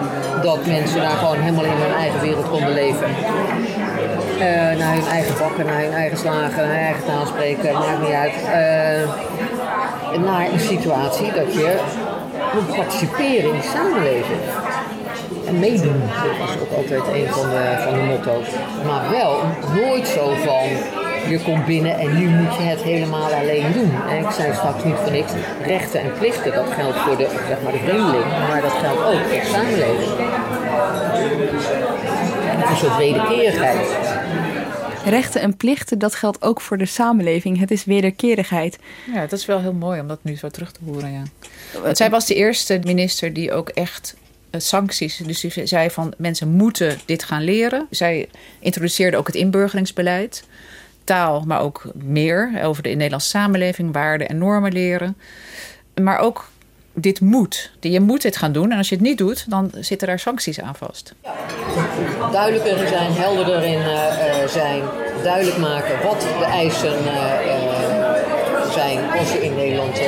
[0.43, 3.09] Dat mensen daar gewoon helemaal in hun eigen wereld konden leven.
[3.09, 4.45] Uh,
[4.79, 8.13] naar hun eigen bakken, naar hun eigen slagen, naar hun eigen taal spreken, maakt niet
[8.13, 8.35] uit.
[10.21, 11.81] naar een situatie dat je
[12.55, 14.41] moet participeren in die samenleving.
[15.47, 18.49] En meedoen, dat was ook altijd een van de, van de motto's.
[18.87, 19.41] Maar wel
[19.75, 20.69] nooit zo van,
[21.29, 23.93] je komt binnen en nu moet je het helemaal alleen doen.
[24.09, 25.33] En ik zei straks niet voor niks,
[25.67, 29.23] rechten en plichten, dat geldt voor de, zeg maar, de vreemdeling, maar dat geldt ook
[29.29, 30.13] voor de samenleving.
[32.45, 34.12] Het een soort wederkerigheid.
[35.05, 37.59] Rechten en plichten, dat geldt ook voor de samenleving.
[37.59, 38.79] Het is wederkerigheid.
[39.13, 41.23] Ja, dat is wel heel mooi om dat nu zo terug te horen, ja.
[41.83, 44.17] Want zij was de eerste minister die ook echt
[44.51, 45.17] eh, sancties.
[45.17, 47.87] Dus die zei van mensen moeten dit gaan leren.
[47.91, 50.45] Zij introduceerde ook het inburgeringsbeleid.
[51.05, 55.17] Taal, maar ook meer over de Nederlandse samenleving, waarden en normen leren.
[56.03, 56.51] Maar ook
[56.95, 57.71] dit moet.
[57.81, 58.71] Je moet dit gaan doen.
[58.71, 61.15] En als je het niet doet, dan zitten daar sancties aan vast.
[62.33, 64.83] Duidelijker zijn, helderder in uh, zijn.
[65.23, 67.13] Duidelijk maken wat de eisen uh,
[68.73, 69.99] zijn als je in Nederland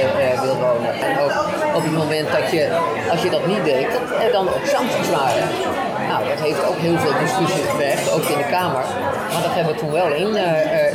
[0.42, 0.92] wil wonen.
[0.94, 1.33] En ook
[1.75, 2.79] op het moment dat je,
[3.11, 3.87] als je dat niet deed,
[4.20, 5.49] er dan ook sancties waren.
[6.09, 8.85] Nou, dat heeft ook heel veel discussie gevergd, ook in de Kamer.
[9.33, 10.37] Maar dat hebben we toen wel in,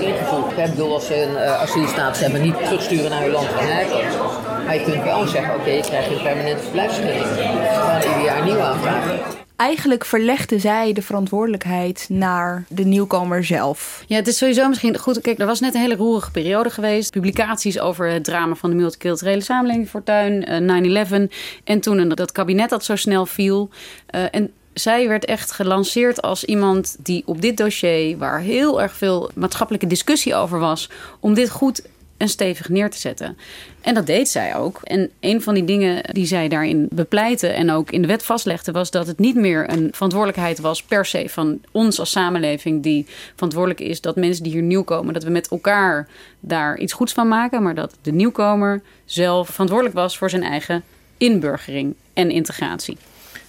[0.08, 0.58] ingevoerd.
[0.58, 4.18] Ik bedoel, als ze een asielstatus hebben, niet terugsturen naar hun land van herkomst.
[4.66, 7.26] Maar je kunt wel zeggen, oké, okay, je krijgt een permanente verblijfsvergunning.
[7.72, 9.20] Gewoon ieder jaar nieuw aanvragen.
[9.56, 14.04] Eigenlijk verlegde zij de verantwoordelijkheid naar de nieuwkomer zelf.
[14.08, 15.22] Ja, het is sowieso misschien goed.
[15.22, 17.12] Kijk, er was net een hele roerige periode geweest.
[17.12, 21.34] Publicaties over het drama van de multiculturele samenleving Fortuin, 9-11.
[21.64, 23.70] En toen dat kabinet dat zo snel viel.
[24.16, 28.94] Uh, en zij werd echt gelanceerd als iemand die op dit dossier, waar heel erg
[28.94, 31.82] veel maatschappelijke discussie over was, om dit goed
[32.20, 33.38] en stevig neer te zetten.
[33.82, 34.80] En dat deed zij ook.
[34.84, 38.72] En een van die dingen die zij daarin bepleitte en ook in de wet vastlegde,
[38.72, 43.06] was dat het niet meer een verantwoordelijkheid was per se van ons als samenleving, die
[43.36, 46.08] verantwoordelijk is dat mensen die hier nieuw komen, dat we met elkaar
[46.40, 50.84] daar iets goeds van maken, maar dat de nieuwkomer zelf verantwoordelijk was voor zijn eigen
[51.18, 52.98] inburgering en integratie.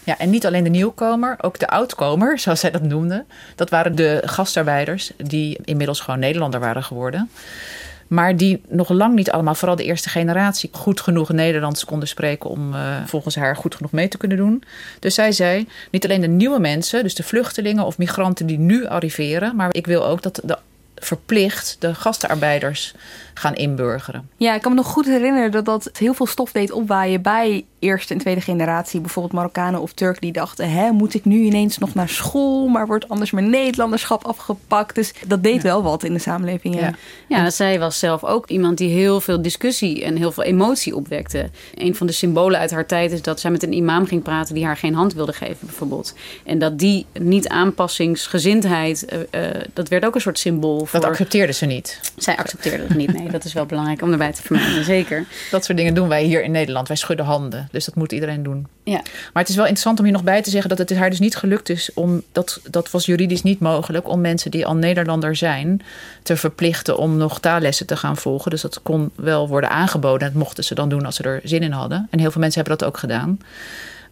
[0.04, 3.24] Ja, en niet alleen de nieuwkomer, ook de oudkomer, zoals zij dat noemde.
[3.54, 7.30] Dat waren de gastarbeiders die inmiddels gewoon Nederlander waren geworden.
[8.10, 12.50] Maar die nog lang niet allemaal, vooral de eerste generatie, goed genoeg Nederlands konden spreken
[12.50, 14.62] om uh, volgens haar goed genoeg mee te kunnen doen.
[14.98, 18.86] Dus zij zei: niet alleen de nieuwe mensen, dus de vluchtelingen of migranten die nu
[18.86, 20.58] arriveren, maar ik wil ook dat de
[21.00, 22.94] verplicht de gastarbeiders
[23.34, 24.28] gaan inburgeren.
[24.36, 27.64] Ja, ik kan me nog goed herinneren dat dat heel veel stof deed opwaaien bij
[27.78, 29.00] eerste en tweede generatie.
[29.00, 30.70] Bijvoorbeeld Marokkanen of Turk die dachten...
[30.70, 34.94] Hè, moet ik nu ineens nog naar school, maar wordt anders mijn Nederlanderschap afgepakt.
[34.94, 36.74] Dus dat deed wel wat in de samenleving.
[36.74, 36.80] Ja.
[36.80, 36.94] Ja.
[37.28, 41.50] ja, zij was zelf ook iemand die heel veel discussie en heel veel emotie opwekte.
[41.74, 44.54] Een van de symbolen uit haar tijd is dat zij met een imam ging praten...
[44.54, 46.14] die haar geen hand wilde geven, bijvoorbeeld.
[46.44, 51.66] En dat die niet-aanpassingsgezindheid, uh, uh, dat werd ook een soort symbool dat accepteerde ze
[51.66, 52.00] niet.
[52.16, 53.30] Zij accepteerde het niet, nee.
[53.30, 55.24] Dat is wel belangrijk om erbij te vermelden, zeker.
[55.50, 56.88] Dat soort dingen doen wij hier in Nederland.
[56.88, 57.68] Wij schudden handen.
[57.72, 58.66] Dus dat moet iedereen doen.
[58.84, 59.00] Ja.
[59.32, 61.18] Maar het is wel interessant om hier nog bij te zeggen dat het haar dus
[61.18, 65.36] niet gelukt is om, dat, dat was juridisch niet mogelijk, om mensen die al Nederlander
[65.36, 65.82] zijn
[66.22, 68.50] te verplichten om nog taallessen te gaan volgen.
[68.50, 70.26] Dus dat kon wel worden aangeboden.
[70.26, 72.06] En dat mochten ze dan doen als ze er zin in hadden.
[72.10, 73.38] En heel veel mensen hebben dat ook gedaan.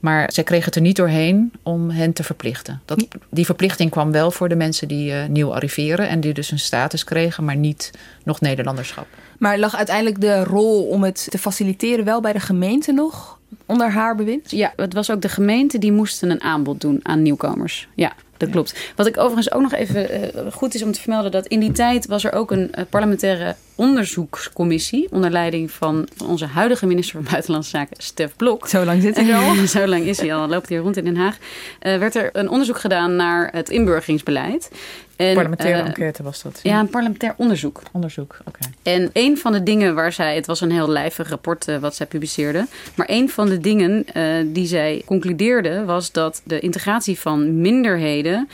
[0.00, 2.80] Maar zij kregen het er niet doorheen om hen te verplichten.
[2.84, 6.50] Dat, die verplichting kwam wel voor de mensen die uh, nieuw arriveren en die dus
[6.50, 7.90] een status kregen, maar niet
[8.24, 9.06] nog Nederlanderschap.
[9.38, 13.90] Maar lag uiteindelijk de rol om het te faciliteren wel bij de gemeente nog onder
[13.90, 14.50] haar bewind?
[14.50, 17.88] Ja, het was ook de gemeente die moesten een aanbod doen aan nieuwkomers.
[17.94, 18.92] Ja dat klopt.
[18.96, 21.30] Wat ik overigens ook nog even uh, goed is om te vermelden...
[21.30, 25.08] dat in die tijd was er ook een uh, parlementaire onderzoekscommissie...
[25.10, 28.68] onder leiding van, van, onze huidige minister van Buitenlandse Zaken, Stef Blok.
[28.68, 29.54] Zo lang zit hij al.
[29.66, 31.36] Zo lang is hij al, loopt hij rond in Den Haag.
[31.82, 34.70] Uh, werd er een onderzoek gedaan naar het inburgeringsbeleid.
[35.18, 36.60] En, parlementaire uh, enquête was dat?
[36.62, 37.82] Ja, een parlementair onderzoek.
[37.92, 38.58] Onderzoek, oké.
[38.58, 38.94] Okay.
[38.94, 40.34] En een van de dingen waar zij...
[40.34, 42.66] Het was een heel lijvig rapport uh, wat zij publiceerde.
[42.94, 45.84] Maar een van de dingen uh, die zij concludeerde...
[45.84, 48.48] was dat de integratie van minderheden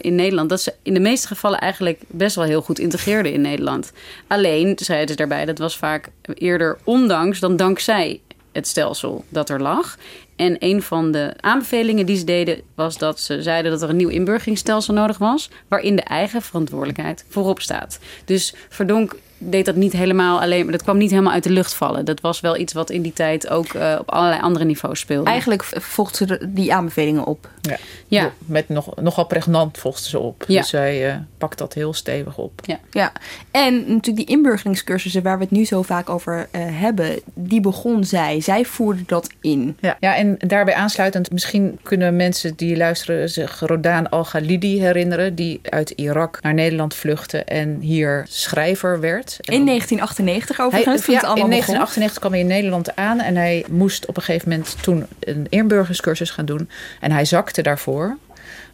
[0.00, 0.48] in Nederland...
[0.48, 3.92] dat ze in de meeste gevallen eigenlijk best wel heel goed integreerden in Nederland.
[4.26, 8.20] Alleen, zeiden ze daarbij, dat was vaak eerder ondanks dan dankzij
[8.52, 9.98] het stelsel dat er lag.
[10.36, 13.96] En een van de aanbevelingen die ze deden was dat ze zeiden dat er een
[13.96, 17.98] nieuw inburgeringsstelsel nodig was, waarin de eigen verantwoordelijkheid voorop staat.
[18.24, 19.16] Dus Verdonk
[19.50, 22.04] deed dat niet helemaal alleen, maar dat kwam niet helemaal uit de lucht vallen.
[22.04, 25.30] Dat was wel iets wat in die tijd ook uh, op allerlei andere niveaus speelde.
[25.30, 27.48] Eigenlijk volgde ze die aanbevelingen op.
[27.60, 28.32] Ja, ja.
[28.38, 30.44] met nog, nogal pregnant volgde ze op.
[30.48, 30.60] Ja.
[30.60, 32.60] Dus zij uh, pakt dat heel stevig op.
[32.64, 32.78] Ja.
[32.90, 33.12] ja,
[33.50, 38.04] en natuurlijk die inburgeringscursussen waar we het nu zo vaak over uh, hebben, die begon
[38.04, 38.40] zij.
[38.40, 39.76] Zij voerde dat in.
[39.80, 45.60] Ja, ja en daarbij aansluitend, misschien kunnen mensen die luisteren zich Rodaan Al-Ghalidi herinneren, die
[45.62, 49.38] uit Irak naar Nederland vluchtte en hier schrijver werd.
[49.40, 51.74] En In 1998 Hij, overigens, toen ja, het allemaal in begon.
[51.74, 55.46] 1998 kwam hij in Nederland aan en hij moest op een gegeven moment toen een
[55.48, 56.68] inburgerscursus gaan doen.
[57.00, 58.16] En hij zakte daarvoor.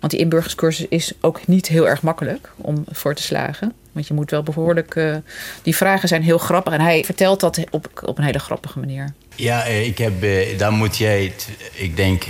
[0.00, 3.72] Want die inburgerscursus is ook niet heel erg makkelijk om voor te slagen.
[3.92, 4.94] Want je moet wel behoorlijk.
[4.94, 5.16] eh,
[5.62, 6.72] die vragen zijn heel grappig.
[6.72, 9.12] En hij vertelt dat op, op een hele grappige manier.
[9.34, 11.32] Ja, eh, ik heb, eh, dan moet jij,
[11.74, 12.24] ik denk,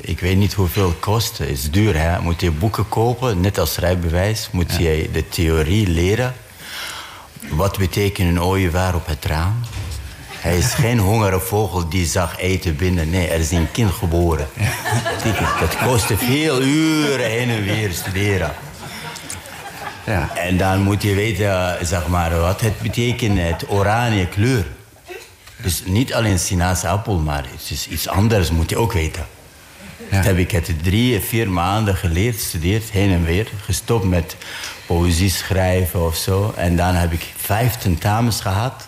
[0.00, 1.38] ik weet niet hoeveel het kost.
[1.38, 2.20] Het is duur, hè?
[2.20, 4.48] Moet je boeken kopen, net als rijbewijs.
[4.52, 6.34] Moet jij de theorie leren.
[7.50, 9.60] Wat betekent een ooievaar op het raam?
[10.46, 13.10] Hij is geen hongerige vogel die zag eten binnen.
[13.10, 14.48] Nee, er is een kind geboren.
[15.60, 18.54] Dat kostte veel uren heen en weer studeren.
[20.04, 20.36] Ja.
[20.36, 24.66] En dan moet je weten, zeg maar, wat het betekent, het oranje kleur.
[25.56, 29.26] Dus niet alleen sinaasappel, maar het is iets anders, moet je ook weten.
[30.10, 33.48] Dat heb ik het drie, vier maanden geleerd, gestudeerd, heen en weer.
[33.64, 34.36] Gestopt met
[34.86, 36.52] poëzie schrijven of zo.
[36.56, 38.86] En dan heb ik vijf tentamens gehad.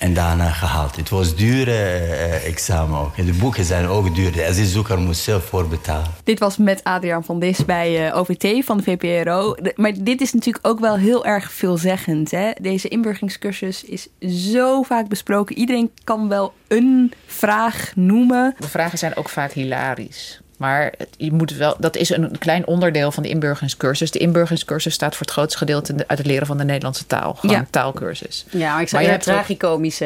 [0.00, 0.96] En daarna gehaald.
[0.96, 3.16] Het was dure eh, examen ook.
[3.16, 4.32] En de boeken zijn ook duur.
[4.32, 6.06] De asielzoeker moest zelf voorbetalen.
[6.24, 9.54] Dit was met Adriaan van Dis bij eh, OVT van de VPRO.
[9.62, 12.30] De- maar dit is natuurlijk ook wel heel erg veelzeggend.
[12.30, 12.50] Hè?
[12.60, 14.08] Deze inburgeringscursus is
[14.52, 15.58] zo vaak besproken.
[15.58, 18.54] Iedereen kan wel een vraag noemen.
[18.58, 20.40] De vragen zijn ook vaak hilarisch.
[20.60, 24.10] Maar het- je moet wel, dat is een klein onderdeel van de inburgeringscursus.
[24.10, 27.34] De inburgeringscursus staat voor het grootste gedeelte uit het leren van de Nederlandse taal.
[27.34, 27.60] Gewoon Ja.
[27.62, 28.44] een taalkursus.
[28.50, 30.00] Ja, maar ik zou je je hebt ook- tragicomisch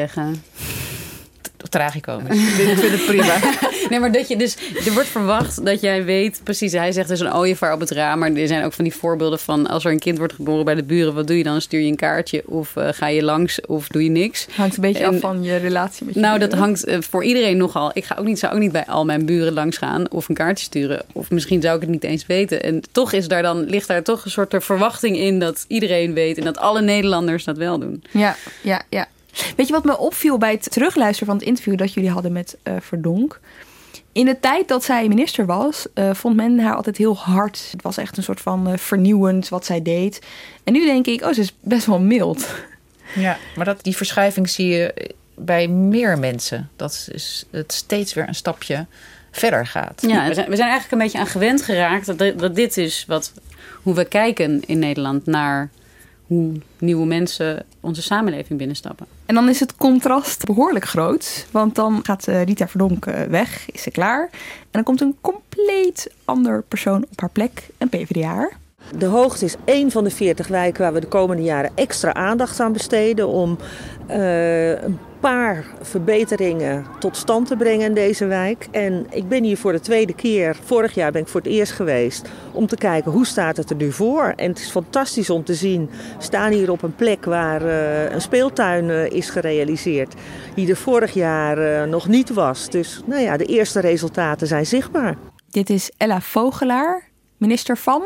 [1.71, 2.01] zeggen.
[2.01, 2.59] tragicomisch.
[2.71, 3.37] ik vind het prima.
[3.89, 4.55] nee, maar dat je dus...
[4.85, 6.41] Er wordt verwacht dat jij weet...
[6.43, 8.19] Precies, hij zegt dus een ooievaar op het raam.
[8.19, 9.67] Maar er zijn ook van die voorbeelden van...
[9.67, 11.13] Als er een kind wordt geboren bij de buren...
[11.13, 11.61] Wat doe je dan?
[11.61, 12.43] Stuur je een kaartje?
[12.45, 13.61] Of eh, ga je langs?
[13.65, 14.47] Of doe je niks?
[14.55, 17.23] Hangt een beetje En- af van je relatie met je Nou, dat hangt eh, voor
[17.23, 17.91] iedereen nogal.
[17.93, 20.35] Ik ga ook niet, zou ook niet bij al mijn buren langs gaan of een
[20.35, 21.01] kaartje sturen.
[21.11, 22.63] Of misschien zou ik het niet eens weten.
[22.63, 26.13] En toch is daar dan, ligt daar toch een soort er verwachting in dat iedereen
[26.13, 28.03] weet en dat alle Nederlanders dat wel doen.
[28.11, 29.07] Ja, ja, ja.
[29.55, 32.57] Weet je wat me opviel bij het terugluisteren van het interview dat jullie hadden met
[32.63, 33.39] eh, Verdonk?
[34.11, 37.67] In de tijd dat zij minister was, eh, vond men haar altijd heel hard.
[37.71, 40.21] Het was echt een soort van eh, vernieuwend wat zij deed.
[40.63, 42.47] En nu denk ik, oh, ze is best wel mild.
[43.15, 46.69] Ja, maar dat, die verschuiving zie je bij meer mensen.
[46.75, 48.85] Dat is het steeds weer een stapje
[49.31, 50.01] verder gaat.
[50.07, 52.77] Ja, we zijn, we zijn eigenlijk een beetje aan gewend geraakt dat, dit- dat dit
[52.77, 53.31] is wat,
[53.83, 55.69] hoe we kijken in Nederland naar
[56.27, 59.05] hoe nieuwe mensen onze samenleving binnenstappen.
[59.25, 61.47] En dan is het contrast behoorlijk groot.
[61.51, 64.29] Want dan gaat eh, Rita Verdonk eh, weg, is ze klaar.
[64.31, 68.49] En dan komt een compleet ander persoon op haar plek, een PvdA.
[68.97, 72.59] De hoogte is één van de 40 wijken waar we de komende jaren extra aandacht
[72.59, 73.57] aan besteden om
[74.07, 74.99] eh, een
[75.31, 78.67] paar verbeteringen tot stand te brengen in deze wijk.
[78.71, 81.71] En ik ben hier voor de tweede keer, vorig jaar ben ik voor het eerst
[81.71, 84.33] geweest, om te kijken hoe staat het er nu voor.
[84.35, 88.11] En het is fantastisch om te zien, we staan hier op een plek waar eh,
[88.11, 90.13] een speeltuin eh, is gerealiseerd,
[90.55, 92.69] die er vorig jaar eh, nog niet was.
[92.69, 95.17] Dus nou ja, de eerste resultaten zijn zichtbaar.
[95.49, 98.03] Dit is Ella Vogelaar, minister van.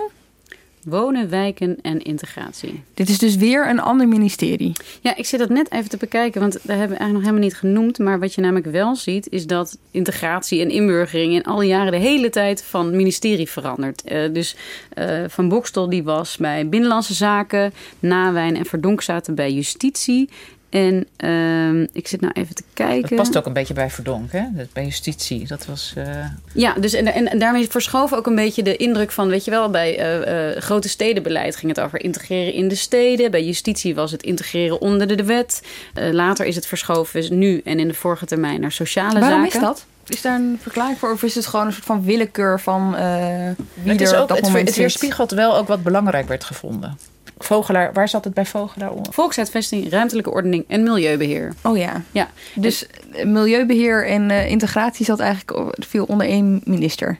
[0.83, 2.83] Wonen, wijken en integratie.
[2.93, 4.71] Dit is dus weer een ander ministerie.
[5.01, 7.43] Ja, ik zit dat net even te bekijken, want daar hebben we eigenlijk nog helemaal
[7.43, 7.97] niet genoemd.
[7.97, 11.97] Maar wat je namelijk wel ziet, is dat integratie en inburgering in alle jaren de
[11.97, 14.03] hele tijd van ministerie verandert.
[14.03, 14.55] Eh, dus
[14.93, 20.29] eh, Van Bokstel die was bij Binnenlandse Zaken, Nawijn en Verdonk zaten bij Justitie.
[20.69, 23.07] En ehm, ik zit nou even te kijken.
[23.07, 24.43] Het past ook een beetje bij Verdonk, hè?
[24.51, 25.47] Dat- bij justitie.
[25.47, 25.93] Dat was.
[25.95, 26.05] eh,
[26.53, 29.51] Ja, dus en, en, en daarmee verschoof ook een beetje de indruk van, weet je
[29.51, 33.31] wel, bij eh, eh, grote stedenbeleid ging het over integreren in de steden.
[33.31, 35.61] Bij justitie was het integreren onder de, de wet.
[35.93, 39.43] Eh, later is het verschoven, dus nu en in de vorige termijn, naar sociale Waarom
[39.43, 39.59] zaken.
[39.59, 39.85] is dat?
[40.07, 41.11] Is daar een verklaring voor?
[41.11, 43.27] Of is het gewoon een soort van willekeur van eh
[43.73, 46.43] wie het, is er op dat het, moment het weerspiegelt wel ook wat belangrijk werd
[46.43, 46.97] gevonden.
[47.39, 49.13] Vogelaar, waar zat het bij Vogelaar onder?
[49.13, 51.53] Volkshuisvesting, ruimtelijke ordening en milieubeheer.
[51.63, 52.01] Oh ja.
[52.11, 52.29] Ja.
[52.55, 57.17] Dus eh, milieubeheer en eh, integratie zat eigenlijk viel onder één minister.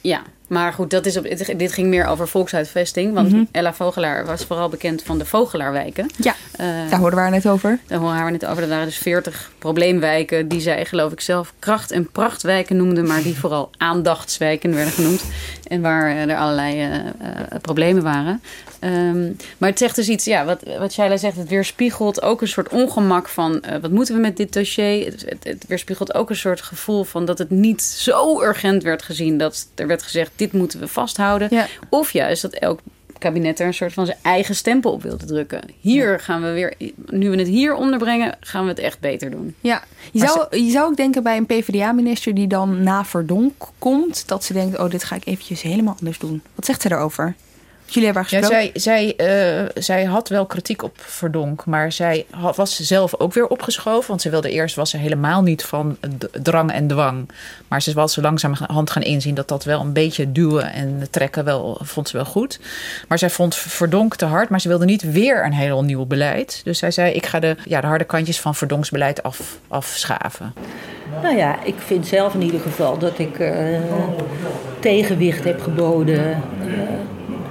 [0.00, 3.14] Ja, maar goed, dat is op, dit- dit ging meer over volkshuisvesting.
[3.14, 3.44] Want Mhm.
[3.52, 6.06] Ella Vogelaar was vooral bekend van de Vogelaarwijken.
[6.16, 7.78] Ja, Eh, daar hoorden we haar net over.
[7.86, 8.60] Daar horen we net over.
[8.60, 13.22] Dat waren dus 40 probleemwijken die zij, geloof ik, zelf kracht- en prachtwijken noemden, maar
[13.22, 15.24] die vooral aandachtswijken werden genoemd.
[15.70, 18.42] En waar eh, er allerlei eh, eh, problemen waren.
[18.78, 22.48] Ehm, maar het zegt dus iets, ja, wat, wat Shaila zegt, het weerspiegelt ook een
[22.48, 25.04] soort ongemak van wat moeten we met dit dossier?
[25.04, 29.02] Het, het, het weerspiegelt ook een soort gevoel van dat het niet zo urgent werd
[29.02, 31.66] gezien dat er werd gezegd, dit moeten we vasthouden.
[31.88, 32.80] Of juist dat elk
[33.20, 35.60] kabinet er een soort van zijn eigen stempel op wilde drukken.
[35.80, 36.74] Hier gaan we weer,
[37.06, 39.54] nu we het hier onderbrengen, gaan we het echt beter doen.
[39.60, 43.68] Ja, je Maar zou, je zou ook denken bij een PvdA-minister die dan na Verdonk
[43.78, 46.42] komt, dat ze denkt, oh, dit ga ik eventjes helemaal anders doen.
[46.54, 47.34] Wat zegt ze daarover?
[47.90, 52.26] Jullie hebben haar Ja, zij, zij, eh, zij had wel kritiek op Verdonk, maar zij
[52.54, 54.08] was zelf ook weer opgeschoven.
[54.08, 55.96] Want ze wilde eerst was ze helemaal niet van
[56.42, 57.28] drang en dwang.
[57.68, 61.44] Maar ze was zo langzamerhand gaan inzien dat dat wel een beetje duwen en trekken
[61.44, 62.60] wel, vond ze wel goed.
[63.08, 66.60] Maar zij vond Verdonk te hard, maar ze wilde niet weer een heel nieuw beleid.
[66.64, 70.54] Dus zij zei, ik ga de, ja, de harde kantjes van Verdonks beleid af, afschaven.
[71.22, 73.78] Nou ja, ik vind zelf in ieder geval dat ik eh,
[74.80, 76.18] tegenwicht heb geboden.
[76.60, 76.68] eh,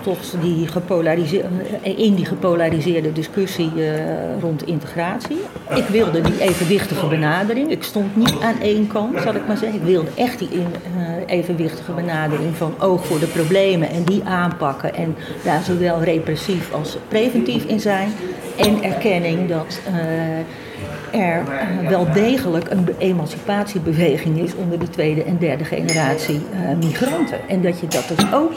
[0.01, 1.47] tot die gepolariseerde,
[1.81, 5.38] in die gepolariseerde discussie eh, rond integratie.
[5.75, 7.71] Ik wilde die evenwichtige benadering.
[7.71, 9.79] Ik stond niet aan één kant, zal ik maar zeggen.
[9.79, 14.95] Ik wilde echt die eh, evenwichtige benadering van oog voor de problemen en die aanpakken.
[14.95, 18.12] En daar zowel repressief als preventief in zijn.
[18.57, 19.79] En erkenning dat.
[19.85, 19.93] eh,
[21.12, 26.78] er eh, wel degelijk een be- emancipatiebeweging is onder de tweede en derde generatie eh,
[26.86, 27.38] migranten.
[27.50, 28.54] En dat je dat dus ook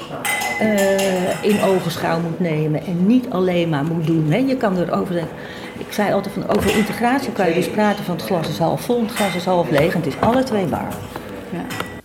[0.59, 4.27] eh, in ogenschouw moet nemen en niet alleen maar moet doen.
[4.31, 4.37] Hè.
[4.37, 5.33] Je kan erover zeggen,
[5.79, 8.81] ik zei altijd van over integratie kan je dus praten van het glas is half
[8.81, 10.93] vol, het glas is half leeg en het is alle twee waar.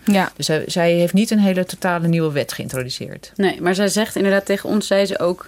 [0.04, 0.30] Ja.
[0.36, 3.32] Dus zij, zij heeft niet een hele totale nieuwe wet geïntroduceerd.
[3.36, 5.46] Nee, maar zij zegt inderdaad tegen ons, zei ze ook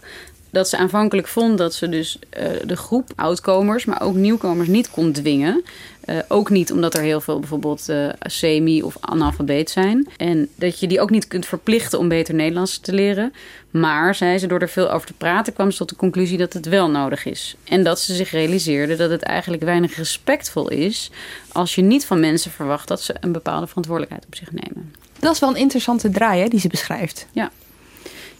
[0.50, 4.90] dat ze aanvankelijk vond dat ze dus eh, de groep oudkomers, maar ook nieuwkomers niet
[4.90, 5.64] kon dwingen.
[6.00, 10.08] Eh, ook niet omdat er heel veel bijvoorbeeld eh, semi- of analfabeet zijn.
[10.16, 13.32] En dat je die ook niet kunt verplichten om beter Nederlands te leren.
[13.70, 16.52] Maar, zei ze, door er veel over te praten kwam ze tot de conclusie dat
[16.52, 17.56] het wel nodig is.
[17.64, 21.10] En dat ze zich realiseerde dat het eigenlijk weinig respectvol is
[21.52, 24.94] als je niet van mensen verwacht dat ze een bepaalde verantwoordelijkheid op zich nemen.
[25.18, 27.26] Dat is wel een interessante draai hè, die ze beschrijft.
[27.32, 27.50] Ja.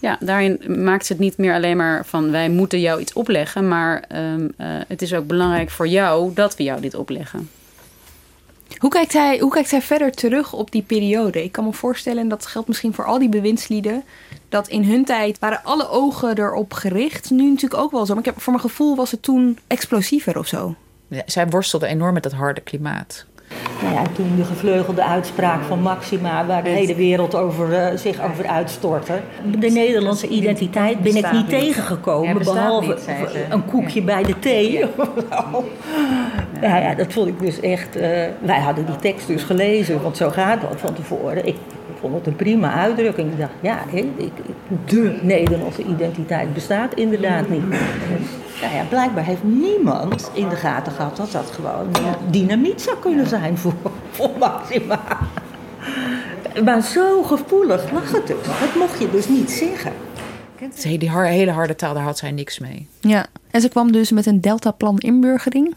[0.00, 3.68] Ja, daarin maakt ze het niet meer alleen maar van wij moeten jou iets opleggen,
[3.68, 7.50] maar ehm, eh, het is ook belangrijk voor jou dat we jou dit opleggen.
[8.78, 11.44] Hoe kijkt, hij, hoe kijkt hij verder terug op die periode?
[11.44, 14.04] Ik kan me voorstellen, en dat geldt misschien voor al die bewindslieden,
[14.48, 17.30] dat in hun tijd waren alle ogen erop gericht.
[17.30, 20.38] Nu natuurlijk ook wel zo, maar ik heb, voor mijn gevoel was het toen explosiever
[20.38, 20.74] of zo.
[21.08, 23.26] Ja, zij worstelde enorm met dat harde klimaat.
[23.82, 28.22] Nou ja, toen de gevleugelde uitspraak van Maxima, waar de hele wereld over, eh, zich
[28.30, 29.20] over uitstortte.
[29.58, 33.08] De Nederlandse identiteit ben ik niet tegengekomen, Ja, behalve niet,
[33.50, 34.72] een koekje bij de thee.
[36.60, 36.78] Ja.
[36.80, 37.96] ja, dat vond ik dus echt.
[37.96, 38.10] eh,
[38.40, 41.46] wij hadden die tekst dus gelezen, want zo gaat dat van tevoren.
[41.46, 41.56] Ik
[42.00, 43.32] vond het een prima uitdrukking.
[43.32, 47.68] Ik dacht, ja, hè, ik, ik- de Nederlandse identiteit bestaat inderdaad niet.
[48.60, 51.86] Nou ja, blijkbaar heeft niemand in de gaten gehad dat dat gewoon
[52.30, 53.72] dynamiet zou kunnen zijn voor,
[54.10, 55.00] voor Maxima.
[56.64, 58.36] Maar zo gevoelig lag het dus.
[58.60, 59.92] Dat mocht je dus niet zeggen.
[60.74, 62.88] Ze- Die hele harde taal, daar had zij niks mee.
[63.00, 65.74] Ja, en ze kwam dus met een deltaplan inburgering.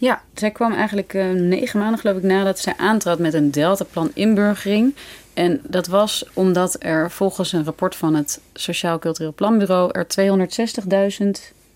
[0.00, 4.10] Ja, zij kwam eigenlijk eh, negen maanden geloof ik nadat zij aantrad met een deltaplan
[4.14, 4.94] inburgering.
[5.34, 10.06] En dat was omdat er volgens een rapport van het Sociaal Cultureel Planbureau er
[11.22, 11.26] 260.000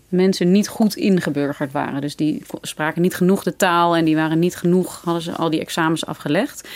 [0.09, 2.01] mensen niet goed ingeburgerd waren.
[2.01, 5.49] Dus die spraken niet genoeg de taal en die waren niet genoeg, hadden ze al
[5.49, 6.67] die examens afgelegd.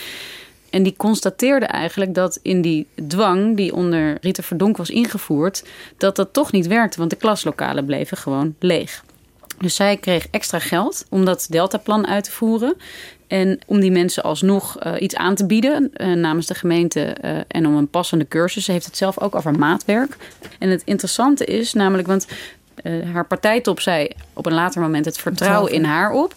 [0.70, 5.64] En die constateerde eigenlijk dat in die dwang die onder Rita Verdonk was ingevoerd,
[5.96, 9.04] dat dat toch niet werkte, want de klaslokalen bleven gewoon leeg.
[9.58, 12.76] Dus zij kreeg extra geld om dat deltaplan uit te voeren.
[13.28, 17.36] En om die mensen alsnog eh, iets aan te bieden eh, namens de gemeente eh,
[17.48, 18.64] en om een passende cursus.
[18.64, 20.16] Ze heeft het zelf ook over maatwerk.
[20.58, 22.26] En het interessante is namelijk, want
[23.12, 26.34] haar partijtop zei op een later moment het vertrouwen in haar op.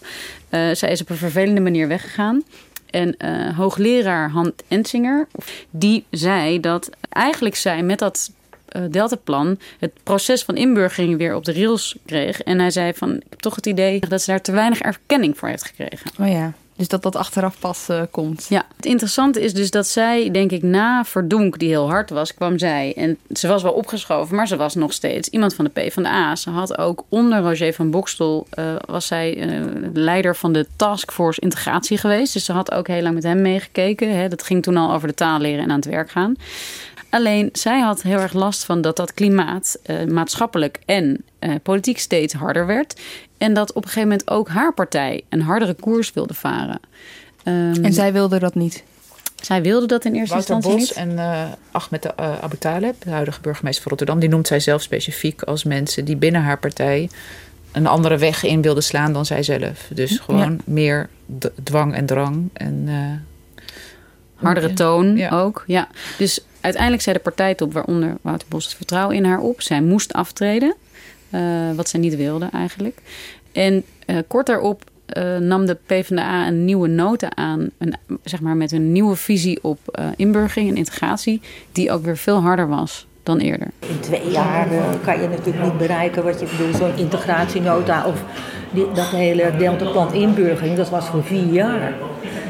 [0.49, 2.43] Zij is op een vervelende manier weggegaan.
[2.89, 3.15] En
[3.55, 5.27] hoogleraar Han Ensinger,
[5.69, 8.31] die zei dat eigenlijk zij met dat
[8.89, 12.41] Deltaplan het proces van inburgering weer op de rails kreeg.
[12.41, 15.37] En hij zei van, ik heb toch het idee dat ze daar te weinig erkenning
[15.37, 16.11] voor heeft gekregen.
[16.19, 18.45] Oh ja, dus dat dat achteraf pas eh, komt.
[18.49, 22.33] Ja, het interessante is dus dat zij, denk ik, na Verdonk, die heel hard was,
[22.33, 22.93] kwam zij.
[22.95, 26.35] En ze was wel opgeschoven, maar ze was nog steeds iemand van de PvdA.
[26.35, 29.61] Ze had ook onder Roger van Bokstel, eh, was zij eh,
[29.93, 32.33] leider van de taskforce integratie geweest.
[32.33, 34.15] Dus ze had ook heel lang met hem meegekeken.
[34.15, 34.27] Hè.
[34.27, 36.35] Dat ging toen al over de taal leren en aan het werk gaan.
[37.11, 41.99] Alleen zij had heel erg last van dat dat klimaat eh, maatschappelijk en eh, politiek
[41.99, 42.99] steeds harder werd.
[43.37, 46.79] En dat op een gegeven moment ook haar partij een hardere koers wilde varen.
[47.43, 48.83] Ehm, En zij wilde dat niet.
[49.41, 51.09] zij wilde dat in eerste Wouter instantie Bos niet.
[51.09, 54.81] en eh Ahmed uh, Abu Taleb, de huidige burgemeester van Rotterdam, die noemt zij zelf
[54.81, 57.09] specifiek als mensen die binnen haar partij
[57.71, 59.87] een andere weg in wilden slaan dan zij zelf.
[59.93, 61.09] Dus gewoon meer
[61.63, 62.95] dwang en drang en eh,
[64.41, 65.29] Hardere toon Ja.
[65.29, 65.63] ook.
[65.67, 65.87] Ja.
[66.17, 69.61] Dus uiteindelijk zei de partijtop, waaronder Wouter Bos, het vertrouwen in haar op.
[69.61, 70.75] Zij moest aftreden,
[71.29, 71.41] eh,
[71.75, 72.97] wat zij niet wilde eigenlijk.
[73.51, 78.55] En eh, kort daarop eh, nam de PvdA een nieuwe nota aan, een, zeg maar
[78.55, 83.07] met een nieuwe visie op eh, inburgering en integratie, die ook weer veel harder was
[83.23, 83.67] dan eerder.
[83.79, 84.67] In twee jaar
[85.03, 88.23] kan je natuurlijk niet bereiken wat je bedoelt, zo'n integratienota of
[88.71, 91.93] die, dat hele deltaplan inburgering, dat was voor vier jaar.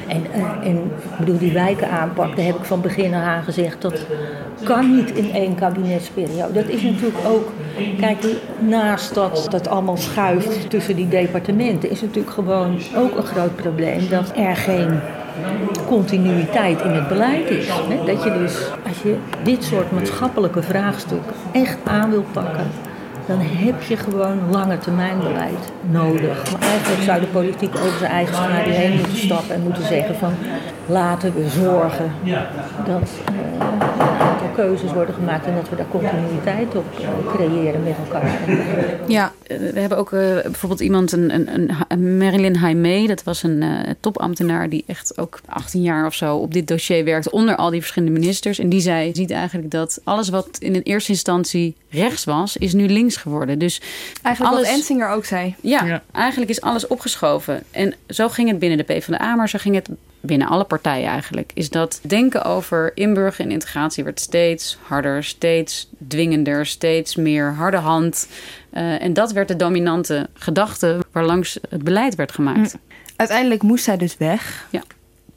[0.07, 3.81] En, uh, en ik bedoel, die wijken aanpak, daar heb ik van begin aan gezegd,
[3.81, 4.05] dat
[4.63, 6.53] kan niet in één kabinetsperiode.
[6.53, 7.51] Dat is natuurlijk ook,
[7.99, 8.25] kijk,
[8.59, 14.09] naast dat dat allemaal schuift tussen die departementen, is natuurlijk gewoon ook een groot probleem
[14.09, 14.99] dat er geen
[15.87, 17.67] continuïteit in het beleid is.
[18.05, 22.67] Dat je dus, als je dit soort maatschappelijke vraagstukken echt aan wil pakken,
[23.25, 26.51] dan heb je gewoon lange termijn beleid nodig.
[26.51, 30.15] Maar eigenlijk zou de politiek over zijn eigen schaduw heen moeten stappen en moeten zeggen
[30.15, 30.33] van
[30.85, 32.11] laten we zorgen
[32.85, 33.09] dat
[33.81, 34.20] aantal
[34.55, 36.85] keuzes worden gemaakt en dat we daar continuïteit op
[37.35, 38.39] creëren met elkaar.
[39.07, 43.63] Ja, we hebben ook uh, bijvoorbeeld iemand, een, een, een Marilyn Jaime, dat was een
[43.99, 47.79] topambtenaar die echt ook 18 jaar of zo op dit dossier werkte onder al die
[47.79, 48.59] verschillende ministers.
[48.59, 52.73] En die zei, ziet eigenlijk dat alles wat in een eerste instantie rechts was, is
[52.73, 53.59] nu links geworden.
[53.59, 53.81] Dus
[54.21, 55.55] eigenlijk alles, wat Ensinger ook zei.
[55.61, 57.63] Ja, ja, eigenlijk is alles opgeschoven.
[57.71, 59.89] En zo ging het binnen de PvdA, maar zo ging het
[60.21, 61.51] binnen alle partijen eigenlijk.
[61.53, 67.77] Is dat denken over inburgeren en integratie werd steeds harder, steeds dwingender, steeds meer harde
[67.77, 68.27] hand.
[68.73, 72.77] Uh, en dat werd de dominante gedachte waarlangs het beleid werd gemaakt.
[73.15, 74.67] Uiteindelijk moest zij dus weg.
[74.69, 74.83] Ja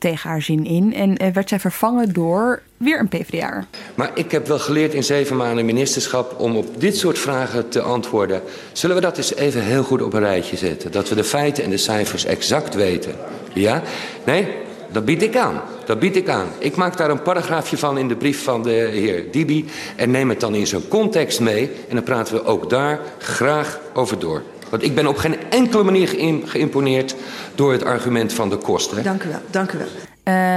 [0.05, 0.95] tegen haar zin in.
[0.95, 3.67] En uh, werd zij vervangen door weer een PvdA.
[3.95, 7.81] Maar ik heb wel geleerd in zeven maanden ministerschap om op dit soort vragen te
[7.81, 8.43] antwoorden.
[8.73, 10.93] Zullen we dat eens even heel goed op een rijtje zetten?
[10.93, 13.15] Dat we de feiten en de cijfers exact weten.
[13.53, 13.83] Ja?
[14.25, 14.49] Nee?
[14.95, 15.61] Dat bied ik aan.
[15.85, 16.49] Dat bied ik aan.
[16.59, 19.65] Ik maak daar een paragraafje van in de brief van de heer Dibi
[19.97, 21.71] en neem het dan in zijn context mee.
[21.89, 24.43] En dan praten we ook daar graag over door.
[24.71, 26.09] Want ik ben op geen enkele manier
[26.45, 27.15] geïmponeerd
[27.55, 29.03] door het argument van de kosten.
[29.03, 29.87] Dank u wel, dank u wel.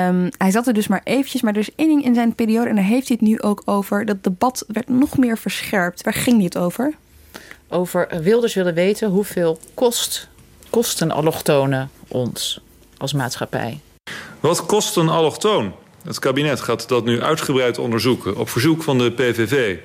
[0.09, 2.69] Um, hij zat er dus maar eventjes, maar er is één ding in zijn periode...
[2.69, 4.05] en daar heeft hij het nu ook over.
[4.05, 6.03] Dat debat werd nog meer verscherpt.
[6.03, 6.93] Waar ging het over?
[7.69, 10.27] Over Wilders willen weten hoeveel kost,
[10.69, 12.61] kosten allochtonen ons
[12.97, 13.81] als maatschappij.
[14.39, 15.73] Wat kost een allochtoon?
[16.03, 19.77] Het kabinet gaat dat nu uitgebreid onderzoeken op verzoek van de PVV.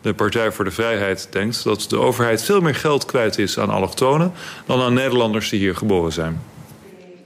[0.00, 3.70] De Partij voor de Vrijheid denkt dat de overheid veel meer geld kwijt is aan
[3.70, 4.32] allochtonen
[4.66, 6.42] dan aan Nederlanders die hier geboren zijn.